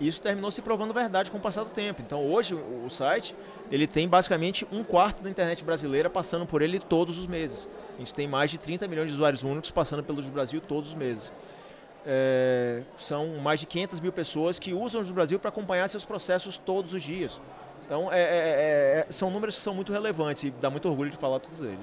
Isso 0.00 0.20
terminou 0.20 0.50
se 0.50 0.62
provando 0.62 0.94
verdade 0.94 1.30
com 1.30 1.38
o 1.38 1.40
passar 1.40 1.64
do 1.64 1.70
tempo. 1.70 2.00
Então 2.00 2.24
hoje 2.24 2.54
o 2.54 2.88
site 2.88 3.34
ele 3.70 3.86
tem 3.86 4.08
basicamente 4.08 4.66
um 4.70 4.84
quarto 4.84 5.22
da 5.22 5.30
internet 5.30 5.64
brasileira 5.64 6.08
passando 6.08 6.46
por 6.46 6.62
ele 6.62 6.78
todos 6.78 7.18
os 7.18 7.26
meses. 7.26 7.68
A 7.96 7.98
gente 7.98 8.14
tem 8.14 8.28
mais 8.28 8.50
de 8.50 8.58
30 8.58 8.86
milhões 8.86 9.08
de 9.08 9.14
usuários 9.14 9.42
únicos 9.42 9.70
passando 9.70 10.04
pelo 10.04 10.22
Brasil 10.22 10.60
todos 10.60 10.90
os 10.90 10.94
meses. 10.94 11.32
É, 12.06 12.82
são 12.96 13.36
mais 13.38 13.58
de 13.58 13.66
500 13.66 14.00
mil 14.00 14.12
pessoas 14.12 14.58
que 14.58 14.72
usam 14.72 15.02
o 15.02 15.12
Brasil 15.12 15.38
para 15.38 15.48
acompanhar 15.48 15.88
seus 15.88 16.04
processos 16.04 16.56
todos 16.56 16.94
os 16.94 17.02
dias. 17.02 17.40
Então 17.84 18.12
é, 18.12 18.20
é, 18.20 18.22
é, 18.22 18.26
é, 19.00 19.06
são 19.10 19.30
números 19.30 19.56
que 19.56 19.62
são 19.62 19.74
muito 19.74 19.92
relevantes 19.92 20.44
e 20.44 20.50
dá 20.50 20.70
muito 20.70 20.88
orgulho 20.88 21.10
de 21.10 21.16
falar 21.16 21.40
todos 21.40 21.58
eles. 21.58 21.78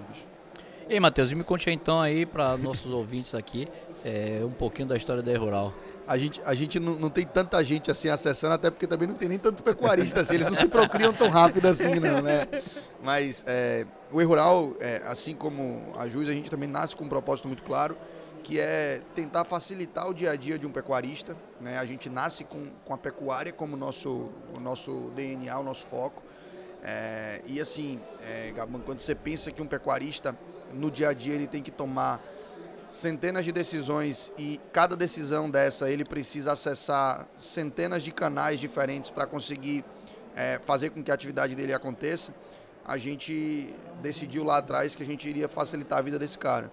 E 0.88 0.94
aí, 0.94 1.00
Matheus, 1.00 1.32
me 1.34 1.44
conte 1.44 1.70
então 1.70 2.00
aí 2.00 2.26
para 2.26 2.56
nossos 2.62 2.92
ouvintes 2.92 3.34
aqui 3.34 3.68
é, 4.06 4.42
um 4.46 4.52
pouquinho 4.52 4.88
da 4.88 4.96
história 4.96 5.24
da 5.24 5.32
e 5.32 5.36
Rural. 5.36 5.74
A 6.08 6.18
gente, 6.18 6.42
a 6.46 6.54
gente 6.54 6.80
não, 6.80 6.96
não, 6.96 7.10
tem 7.10 7.26
tanta 7.26 7.64
gente 7.64 7.90
assim 7.90 8.10
acessando, 8.10 8.54
até 8.54 8.70
porque 8.70 8.86
também 8.86 9.08
não 9.08 9.16
tem 9.16 9.28
nem 9.28 9.40
tanto 9.40 9.64
pecuarista 9.64 10.22
assim, 10.22 10.36
eles 10.36 10.48
não 10.48 10.56
se 10.56 10.68
procriam 10.68 11.12
tão 11.12 11.30
rápido 11.30 11.68
assim, 11.68 11.96
não, 12.00 12.22
né? 12.22 12.48
Mas 13.02 13.44
é, 13.48 13.88
o 14.12 14.22
E-Rural, 14.22 14.76
é, 14.80 15.02
assim 15.06 15.36
como 15.36 15.94
a 15.98 16.08
Jus, 16.08 16.30
a 16.30 16.34
gente 16.34 16.50
também 16.50 16.70
nasce 16.70 16.96
com 16.96 17.06
um 17.06 17.10
propósito 17.10 17.48
muito 17.48 17.64
claro, 17.64 17.98
que 18.44 18.60
é 18.60 19.02
tentar 19.16 19.44
facilitar 19.44 20.08
o 20.08 20.14
dia 20.14 20.30
a 20.30 20.36
dia 20.36 20.60
de 20.60 20.68
um 20.68 20.72
pecuarista. 20.72 21.36
Né? 21.60 21.80
A 21.80 21.86
gente 21.86 22.08
nasce 22.12 22.44
com, 22.44 22.70
com 22.86 22.94
a 22.94 22.98
pecuária 22.98 23.52
como 23.52 23.76
nosso, 23.76 24.30
o 24.54 24.60
nosso 24.60 25.12
DNA, 25.16 25.58
o 25.58 25.64
nosso 25.64 25.88
foco. 25.88 26.22
É, 26.84 27.42
e 27.48 27.60
assim, 27.60 28.00
é, 28.22 28.52
Gabão, 28.56 28.80
quando 28.82 29.00
você 29.02 29.16
pensa 29.16 29.52
que 29.52 29.60
um 29.60 29.66
pecuarista, 29.66 30.38
no 30.72 30.92
dia 30.92 31.10
a 31.10 31.14
dia, 31.14 31.34
ele 31.34 31.48
tem 31.48 31.64
que 31.64 31.72
tomar 31.72 32.22
centenas 32.88 33.44
de 33.44 33.52
decisões 33.52 34.32
e 34.38 34.60
cada 34.72 34.96
decisão 34.96 35.50
dessa 35.50 35.90
ele 35.90 36.06
precisa 36.06 36.52
acessar 36.52 37.28
centenas 37.38 38.04
de 38.04 38.12
canais 38.12 38.60
diferentes 38.60 39.10
para 39.10 39.26
conseguir 39.26 39.84
é, 40.36 40.60
fazer 40.66 40.90
com 40.92 41.04
que 41.04 41.10
a 41.10 41.14
atividade 41.14 41.56
dele 41.56 41.74
aconteça, 41.74 42.34
a 42.86 42.98
gente 42.98 43.74
decidiu 44.02 44.44
lá 44.44 44.58
atrás 44.58 44.96
que 44.96 45.02
a 45.02 45.06
gente 45.06 45.28
iria 45.28 45.48
facilitar 45.48 46.00
a 46.00 46.02
vida 46.02 46.20
desse 46.20 46.38
cara. 46.38 46.72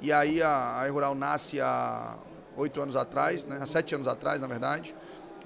E 0.00 0.12
aí 0.12 0.42
a, 0.42 0.48
a 0.48 0.88
Rural 0.88 1.14
nasce 1.14 1.60
há 1.60 2.16
oito 2.56 2.80
anos 2.80 2.96
atrás, 2.96 3.44
né, 3.44 3.58
há 3.60 3.66
sete 3.66 3.94
anos 3.94 4.08
atrás, 4.08 4.40
na 4.40 4.46
verdade, 4.46 4.94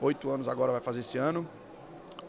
oito 0.00 0.30
anos 0.30 0.48
agora 0.48 0.72
vai 0.72 0.80
fazer 0.80 1.00
esse 1.00 1.18
ano, 1.18 1.46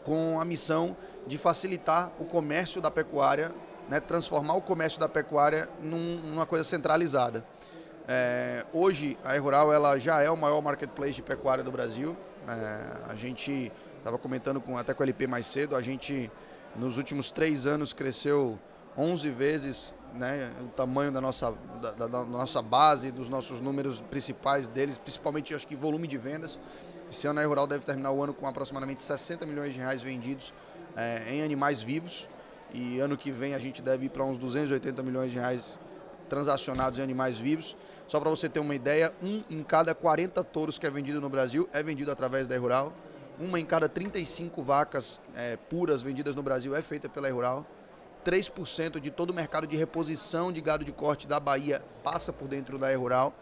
com 0.04 0.40
a 0.40 0.44
missão 0.44 0.96
de 1.26 1.38
facilitar 1.38 2.12
o 2.18 2.24
comércio 2.24 2.80
da 2.80 2.90
pecuária, 2.90 3.52
né, 3.92 4.00
transformar 4.00 4.54
o 4.54 4.62
comércio 4.62 4.98
da 4.98 5.06
pecuária 5.06 5.68
num, 5.82 6.16
numa 6.22 6.46
coisa 6.46 6.64
centralizada. 6.64 7.44
É, 8.08 8.64
hoje 8.72 9.18
a 9.22 9.38
Rural 9.38 9.70
ela 9.70 9.98
já 9.98 10.22
é 10.22 10.30
o 10.30 10.36
maior 10.36 10.62
marketplace 10.62 11.12
de 11.12 11.22
pecuária 11.22 11.62
do 11.62 11.70
Brasil. 11.70 12.16
É, 12.48 13.10
a 13.10 13.14
gente 13.14 13.70
estava 13.98 14.16
comentando 14.16 14.62
com, 14.62 14.78
até 14.78 14.94
com 14.94 15.02
o 15.02 15.04
LP 15.04 15.26
mais 15.26 15.46
cedo, 15.46 15.76
a 15.76 15.82
gente 15.82 16.32
nos 16.74 16.96
últimos 16.96 17.30
três 17.30 17.66
anos 17.66 17.92
cresceu 17.92 18.58
11 18.96 19.28
vezes 19.28 19.94
né, 20.14 20.50
o 20.62 20.68
tamanho 20.68 21.12
da 21.12 21.20
nossa, 21.20 21.52
da, 21.82 21.90
da, 21.90 22.06
da, 22.06 22.24
nossa 22.24 22.62
base, 22.62 23.12
dos 23.12 23.28
nossos 23.28 23.60
números 23.60 24.00
principais 24.00 24.66
deles, 24.66 24.96
principalmente 24.96 25.54
acho 25.54 25.66
que 25.66 25.76
volume 25.76 26.08
de 26.08 26.16
vendas. 26.16 26.58
Esse 27.10 27.26
ano 27.26 27.40
a 27.40 27.44
Rural 27.44 27.66
deve 27.66 27.84
terminar 27.84 28.10
o 28.10 28.22
ano 28.22 28.32
com 28.32 28.46
aproximadamente 28.46 29.02
60 29.02 29.44
milhões 29.44 29.74
de 29.74 29.80
reais 29.80 30.00
vendidos 30.00 30.54
é, 30.96 31.34
em 31.34 31.42
animais 31.42 31.82
vivos 31.82 32.26
e 32.74 32.98
ano 33.00 33.16
que 33.16 33.30
vem 33.30 33.54
a 33.54 33.58
gente 33.58 33.82
deve 33.82 34.06
ir 34.06 34.08
para 34.08 34.24
uns 34.24 34.38
280 34.38 35.02
milhões 35.02 35.30
de 35.30 35.38
reais 35.38 35.78
transacionados 36.28 36.98
em 36.98 37.02
animais 37.02 37.38
vivos. 37.38 37.76
Só 38.08 38.18
para 38.18 38.30
você 38.30 38.48
ter 38.48 38.60
uma 38.60 38.74
ideia, 38.74 39.12
um 39.22 39.42
em 39.50 39.62
cada 39.62 39.94
40 39.94 40.42
touros 40.44 40.78
que 40.78 40.86
é 40.86 40.90
vendido 40.90 41.20
no 41.20 41.28
Brasil 41.28 41.68
é 41.72 41.82
vendido 41.82 42.10
através 42.10 42.48
da 42.48 42.58
Rural. 42.58 42.92
Uma 43.38 43.58
em 43.58 43.64
cada 43.64 43.88
35 43.88 44.62
vacas 44.62 45.20
é, 45.34 45.56
puras 45.56 46.02
vendidas 46.02 46.34
no 46.34 46.42
Brasil 46.42 46.74
é 46.74 46.82
feita 46.82 47.08
pela 47.08 47.30
Rural. 47.30 47.66
3% 48.24 49.00
de 49.00 49.10
todo 49.10 49.30
o 49.30 49.34
mercado 49.34 49.66
de 49.66 49.76
reposição 49.76 50.52
de 50.52 50.60
gado 50.60 50.84
de 50.84 50.92
corte 50.92 51.26
da 51.26 51.40
Bahia 51.40 51.82
passa 52.02 52.32
por 52.32 52.48
dentro 52.48 52.78
da 52.78 52.94
Rural. 52.96 53.34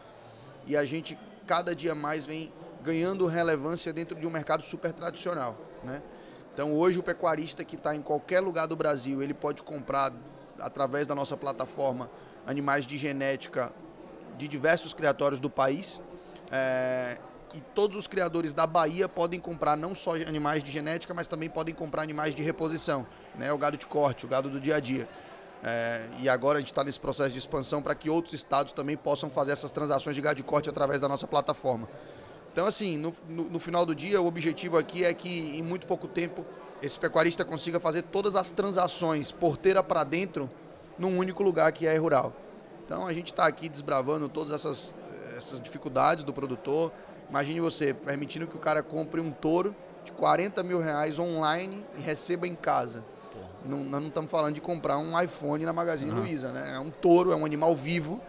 E 0.66 0.76
a 0.76 0.84
gente 0.84 1.18
cada 1.46 1.74
dia 1.74 1.94
mais 1.94 2.24
vem 2.24 2.52
ganhando 2.82 3.26
relevância 3.26 3.92
dentro 3.92 4.16
de 4.16 4.26
um 4.26 4.30
mercado 4.30 4.62
super 4.62 4.92
tradicional. 4.92 5.56
Né? 5.82 6.02
Então 6.60 6.74
hoje 6.74 6.98
o 6.98 7.02
pecuarista 7.02 7.64
que 7.64 7.74
está 7.74 7.96
em 7.96 8.02
qualquer 8.02 8.40
lugar 8.40 8.66
do 8.66 8.76
Brasil, 8.76 9.22
ele 9.22 9.32
pode 9.32 9.62
comprar 9.62 10.12
através 10.58 11.06
da 11.06 11.14
nossa 11.14 11.34
plataforma 11.34 12.10
animais 12.46 12.86
de 12.86 12.98
genética 12.98 13.72
de 14.36 14.46
diversos 14.46 14.92
criatórios 14.92 15.40
do 15.40 15.48
país. 15.48 16.02
É, 16.52 17.16
e 17.54 17.62
todos 17.74 17.96
os 17.96 18.06
criadores 18.06 18.52
da 18.52 18.66
Bahia 18.66 19.08
podem 19.08 19.40
comprar 19.40 19.74
não 19.74 19.94
só 19.94 20.16
animais 20.16 20.62
de 20.62 20.70
genética, 20.70 21.14
mas 21.14 21.26
também 21.26 21.48
podem 21.48 21.74
comprar 21.74 22.02
animais 22.02 22.34
de 22.34 22.42
reposição, 22.42 23.06
né? 23.36 23.50
o 23.50 23.56
gado 23.56 23.78
de 23.78 23.86
corte, 23.86 24.26
o 24.26 24.28
gado 24.28 24.50
do 24.50 24.60
dia 24.60 24.76
a 24.76 24.80
dia. 24.80 25.08
É, 25.64 26.08
e 26.18 26.28
agora 26.28 26.58
a 26.58 26.60
gente 26.60 26.72
está 26.72 26.84
nesse 26.84 27.00
processo 27.00 27.30
de 27.30 27.38
expansão 27.38 27.80
para 27.80 27.94
que 27.94 28.10
outros 28.10 28.34
estados 28.34 28.74
também 28.74 28.98
possam 28.98 29.30
fazer 29.30 29.52
essas 29.52 29.70
transações 29.70 30.14
de 30.14 30.20
gado 30.20 30.36
de 30.36 30.42
corte 30.42 30.68
através 30.68 31.00
da 31.00 31.08
nossa 31.08 31.26
plataforma. 31.26 31.88
Então, 32.52 32.66
assim, 32.66 32.98
no, 32.98 33.14
no, 33.28 33.44
no 33.44 33.58
final 33.58 33.86
do 33.86 33.94
dia, 33.94 34.20
o 34.20 34.26
objetivo 34.26 34.76
aqui 34.76 35.04
é 35.04 35.14
que 35.14 35.56
em 35.56 35.62
muito 35.62 35.86
pouco 35.86 36.08
tempo 36.08 36.44
esse 36.82 36.98
pecuarista 36.98 37.44
consiga 37.44 37.78
fazer 37.78 38.02
todas 38.02 38.34
as 38.34 38.50
transações 38.50 39.30
porteira 39.30 39.82
para 39.82 40.02
dentro 40.02 40.50
num 40.98 41.16
único 41.16 41.42
lugar 41.42 41.70
que 41.72 41.86
é 41.86 41.96
rural. 41.96 42.32
Então 42.84 43.06
a 43.06 43.12
gente 43.12 43.32
está 43.32 43.46
aqui 43.46 43.68
desbravando 43.68 44.28
todas 44.28 44.52
essas, 44.52 44.94
essas 45.36 45.60
dificuldades 45.60 46.24
do 46.24 46.32
produtor. 46.32 46.90
Imagine 47.28 47.60
você 47.60 47.94
permitindo 47.94 48.46
que 48.46 48.56
o 48.56 48.58
cara 48.58 48.82
compre 48.82 49.20
um 49.20 49.30
touro 49.30 49.74
de 50.04 50.12
40 50.12 50.62
mil 50.62 50.80
reais 50.80 51.18
online 51.18 51.84
e 51.96 52.00
receba 52.00 52.48
em 52.48 52.54
casa. 52.54 53.04
Não, 53.64 53.78
nós 53.84 54.00
não 54.00 54.08
estamos 54.08 54.30
falando 54.30 54.54
de 54.54 54.60
comprar 54.60 54.98
um 54.98 55.20
iPhone 55.20 55.64
na 55.64 55.72
Magazine 55.72 56.10
uhum. 56.10 56.18
Luiza, 56.18 56.48
né? 56.48 56.74
É 56.76 56.80
um 56.80 56.90
touro, 56.90 57.30
é 57.30 57.36
um 57.36 57.44
animal 57.44 57.76
vivo, 57.76 58.20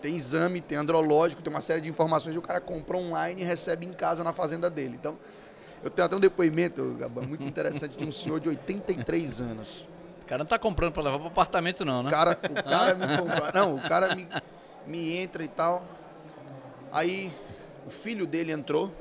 tem 0.00 0.16
exame, 0.16 0.60
tem 0.60 0.78
andrológico, 0.78 1.42
tem 1.42 1.52
uma 1.52 1.60
série 1.60 1.80
de 1.80 1.88
informações 1.88 2.34
e 2.34 2.38
o 2.38 2.42
cara 2.42 2.60
compra 2.60 2.96
online 2.96 3.42
e 3.42 3.44
recebe 3.44 3.86
em 3.86 3.92
casa 3.92 4.22
na 4.22 4.32
fazenda 4.32 4.70
dele. 4.70 4.96
Então, 4.98 5.18
eu 5.82 5.90
tenho 5.90 6.06
até 6.06 6.16
um 6.16 6.20
depoimento, 6.20 6.96
Gabão, 6.98 7.24
muito 7.24 7.42
interessante 7.46 7.96
de 7.96 8.04
um 8.04 8.12
senhor 8.12 8.40
de 8.40 8.48
83 8.48 9.40
anos 9.40 9.86
cara 10.28 10.38
não 10.38 10.46
tá 10.46 10.58
comprando 10.58 10.92
para 10.92 11.02
levar 11.02 11.18
para 11.18 11.28
apartamento 11.28 11.84
não, 11.84 12.02
né? 12.02 12.08
O 12.08 12.12
cara, 12.12 12.32
o 12.32 12.62
cara 12.62 12.94
me 12.94 13.16
comprou. 13.16 13.52
Não, 13.54 13.74
o 13.74 13.88
cara 13.88 14.14
me, 14.14 14.28
me 14.86 15.16
entra 15.16 15.42
e 15.42 15.48
tal. 15.48 15.82
Aí 16.92 17.32
o 17.86 17.90
filho 17.90 18.26
dele 18.26 18.52
entrou, 18.52 18.92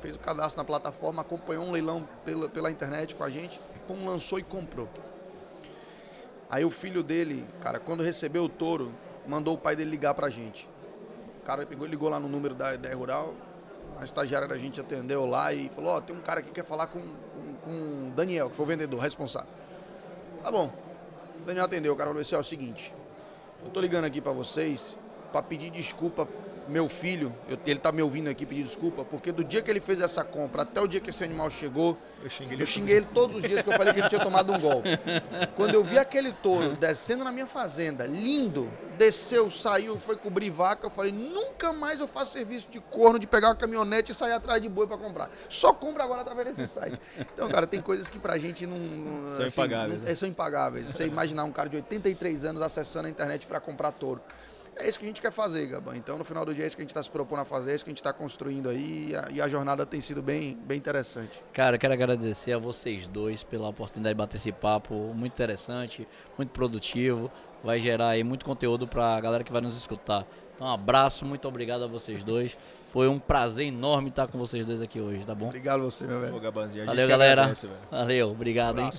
fez 0.00 0.14
o 0.14 0.18
cadastro 0.18 0.58
na 0.58 0.64
plataforma, 0.64 1.22
acompanhou 1.22 1.64
um 1.64 1.72
leilão 1.72 2.06
pela, 2.24 2.48
pela 2.48 2.70
internet 2.70 3.14
com 3.14 3.24
a 3.24 3.30
gente, 3.30 3.58
pum, 3.88 4.04
lançou 4.04 4.38
e 4.38 4.42
comprou. 4.42 4.88
Aí 6.50 6.64
o 6.64 6.70
filho 6.70 7.02
dele, 7.02 7.46
cara, 7.62 7.80
quando 7.80 8.02
recebeu 8.02 8.44
o 8.44 8.48
touro, 8.48 8.92
mandou 9.26 9.54
o 9.54 9.58
pai 9.58 9.76
dele 9.76 9.90
ligar 9.90 10.14
pra 10.14 10.28
gente. 10.28 10.68
O 11.42 11.44
cara 11.46 11.64
pegou, 11.66 11.86
ligou 11.86 12.08
lá 12.08 12.18
no 12.18 12.28
número 12.28 12.54
da, 12.54 12.76
da 12.76 12.94
Rural, 12.94 13.34
a 13.98 14.04
estagiária 14.04 14.48
da 14.48 14.58
gente 14.58 14.80
atendeu 14.80 15.26
lá 15.26 15.52
e 15.52 15.68
falou, 15.70 15.92
ó, 15.92 15.98
oh, 15.98 16.00
tem 16.00 16.14
um 16.14 16.20
cara 16.20 16.40
aqui 16.40 16.48
que 16.48 16.54
quer 16.54 16.66
falar 16.66 16.88
com, 16.88 17.00
com, 17.00 17.54
com 17.62 18.08
o 18.08 18.12
Daniel, 18.14 18.50
que 18.50 18.56
foi 18.56 18.64
o 18.64 18.68
vendedor, 18.68 19.00
responsável. 19.00 19.48
Tá 20.42 20.50
bom. 20.50 20.72
O 21.40 21.44
Daniel 21.44 21.64
atendeu, 21.64 21.92
o 21.92 21.96
cara 21.96 22.10
falou 22.10 22.20
assim, 22.20 22.34
ó, 22.34 22.38
é 22.38 22.40
o 22.40 22.44
seguinte, 22.44 22.92
eu 23.64 23.70
tô 23.70 23.80
ligando 23.80 24.04
aqui 24.04 24.20
para 24.20 24.32
vocês 24.32 24.98
para 25.32 25.42
pedir 25.42 25.70
desculpa 25.70 26.26
meu 26.68 26.88
filho, 26.88 27.34
eu, 27.48 27.58
ele 27.66 27.78
tá 27.78 27.92
me 27.92 28.02
ouvindo 28.02 28.28
aqui 28.28 28.44
pedir 28.44 28.64
desculpa, 28.64 29.04
porque 29.04 29.32
do 29.32 29.44
dia 29.44 29.62
que 29.62 29.70
ele 29.70 29.80
fez 29.80 30.00
essa 30.00 30.24
compra 30.24 30.62
até 30.62 30.80
o 30.80 30.86
dia 30.86 31.00
que 31.00 31.10
esse 31.10 31.22
animal 31.22 31.50
chegou, 31.50 31.96
eu 32.22 32.30
xinguei, 32.30 32.54
ele, 32.54 32.62
eu 32.62 32.66
xinguei 32.66 32.96
ele 32.96 33.06
todos 33.12 33.36
os 33.36 33.42
dias 33.42 33.62
que 33.62 33.68
eu 33.68 33.76
falei 33.76 33.92
que 33.92 34.00
ele 34.00 34.08
tinha 34.08 34.22
tomado 34.24 34.52
um 34.52 34.58
golpe. 34.58 34.88
Quando 35.54 35.74
eu 35.74 35.84
vi 35.84 35.98
aquele 35.98 36.32
touro 36.32 36.76
descendo 36.76 37.24
na 37.24 37.32
minha 37.32 37.46
fazenda, 37.46 38.06
lindo, 38.06 38.70
desceu, 38.96 39.50
saiu, 39.50 39.98
foi 39.98 40.16
cobrir 40.16 40.50
vaca, 40.50 40.86
eu 40.86 40.90
falei, 40.90 41.12
nunca 41.12 41.72
mais 41.72 42.00
eu 42.00 42.08
faço 42.08 42.32
serviço 42.32 42.68
de 42.70 42.80
corno, 42.80 43.18
de 43.18 43.26
pegar 43.26 43.48
uma 43.48 43.56
caminhonete 43.56 44.12
e 44.12 44.14
sair 44.14 44.32
atrás 44.32 44.60
de 44.60 44.68
boi 44.68 44.86
para 44.86 44.96
comprar. 44.96 45.30
Só 45.48 45.72
compra 45.72 46.04
agora 46.04 46.22
através 46.22 46.54
desse 46.54 46.72
site. 46.72 47.00
Então, 47.18 47.48
cara, 47.48 47.66
tem 47.66 47.80
coisas 47.80 48.08
que 48.08 48.18
pra 48.18 48.38
gente 48.38 48.66
não... 48.66 48.76
São 49.36 49.46
assim, 49.46 49.60
impagáveis. 49.60 50.02
Não, 50.02 50.08
é, 50.08 50.14
são 50.14 50.28
impagáveis. 50.28 50.86
Você 50.86 51.06
imaginar 51.06 51.44
um 51.44 51.52
cara 51.52 51.68
de 51.68 51.76
83 51.76 52.44
anos 52.44 52.62
acessando 52.62 53.06
a 53.06 53.10
internet 53.10 53.46
para 53.46 53.60
comprar 53.60 53.92
touro. 53.92 54.20
É 54.78 54.88
isso 54.88 54.98
que 54.98 55.06
a 55.06 55.08
gente 55.08 55.22
quer 55.22 55.32
fazer, 55.32 55.66
Gabão. 55.66 55.94
Então, 55.94 56.18
no 56.18 56.24
final 56.24 56.44
do 56.44 56.54
dia, 56.54 56.64
é 56.64 56.66
isso 56.66 56.76
que 56.76 56.82
a 56.82 56.84
gente 56.84 56.90
está 56.90 57.02
se 57.02 57.10
propondo 57.10 57.40
a 57.40 57.44
fazer, 57.46 57.72
é 57.72 57.74
isso 57.74 57.84
que 57.84 57.90
a 57.90 57.92
gente 57.92 58.00
está 58.00 58.12
construindo 58.12 58.68
aí. 58.68 59.10
E 59.10 59.16
a, 59.16 59.28
e 59.32 59.40
a, 59.40 59.48
jornada 59.48 59.86
tem 59.86 60.00
sido 60.00 60.22
bem, 60.22 60.56
bem 60.66 60.76
interessante. 60.76 61.42
Cara, 61.52 61.76
eu 61.76 61.80
quero 61.80 61.94
agradecer 61.94 62.52
a 62.52 62.58
vocês 62.58 63.08
dois 63.08 63.42
pela 63.42 63.68
oportunidade 63.68 64.14
de 64.14 64.18
bater 64.18 64.36
esse 64.36 64.52
papo. 64.52 64.94
Muito 65.14 65.32
interessante, 65.32 66.06
muito 66.36 66.50
produtivo. 66.50 67.30
Vai 67.64 67.80
gerar 67.80 68.10
aí 68.10 68.22
muito 68.22 68.44
conteúdo 68.44 68.86
para 68.86 69.16
a 69.16 69.20
galera 69.20 69.42
que 69.42 69.50
vai 69.50 69.62
nos 69.62 69.74
escutar. 69.74 70.26
Então, 70.54 70.66
um 70.66 70.70
abraço, 70.70 71.24
muito 71.24 71.48
obrigado 71.48 71.82
a 71.84 71.86
vocês 71.86 72.22
dois. 72.22 72.56
Foi 72.92 73.08
um 73.08 73.18
prazer 73.18 73.66
enorme 73.66 74.10
estar 74.10 74.26
com 74.26 74.38
vocês 74.38 74.66
dois 74.66 74.80
aqui 74.80 75.00
hoje, 75.00 75.24
tá 75.24 75.34
bom? 75.34 75.46
Obrigado 75.46 75.80
a 75.80 75.84
você, 75.84 76.06
meu 76.06 76.20
velho. 76.20 76.40
Valeu, 76.86 77.08
galera. 77.08 77.42
Agradece, 77.42 77.68
Valeu, 77.90 78.30
obrigado, 78.30 78.80
um 78.80 78.84
hein? 78.84 78.90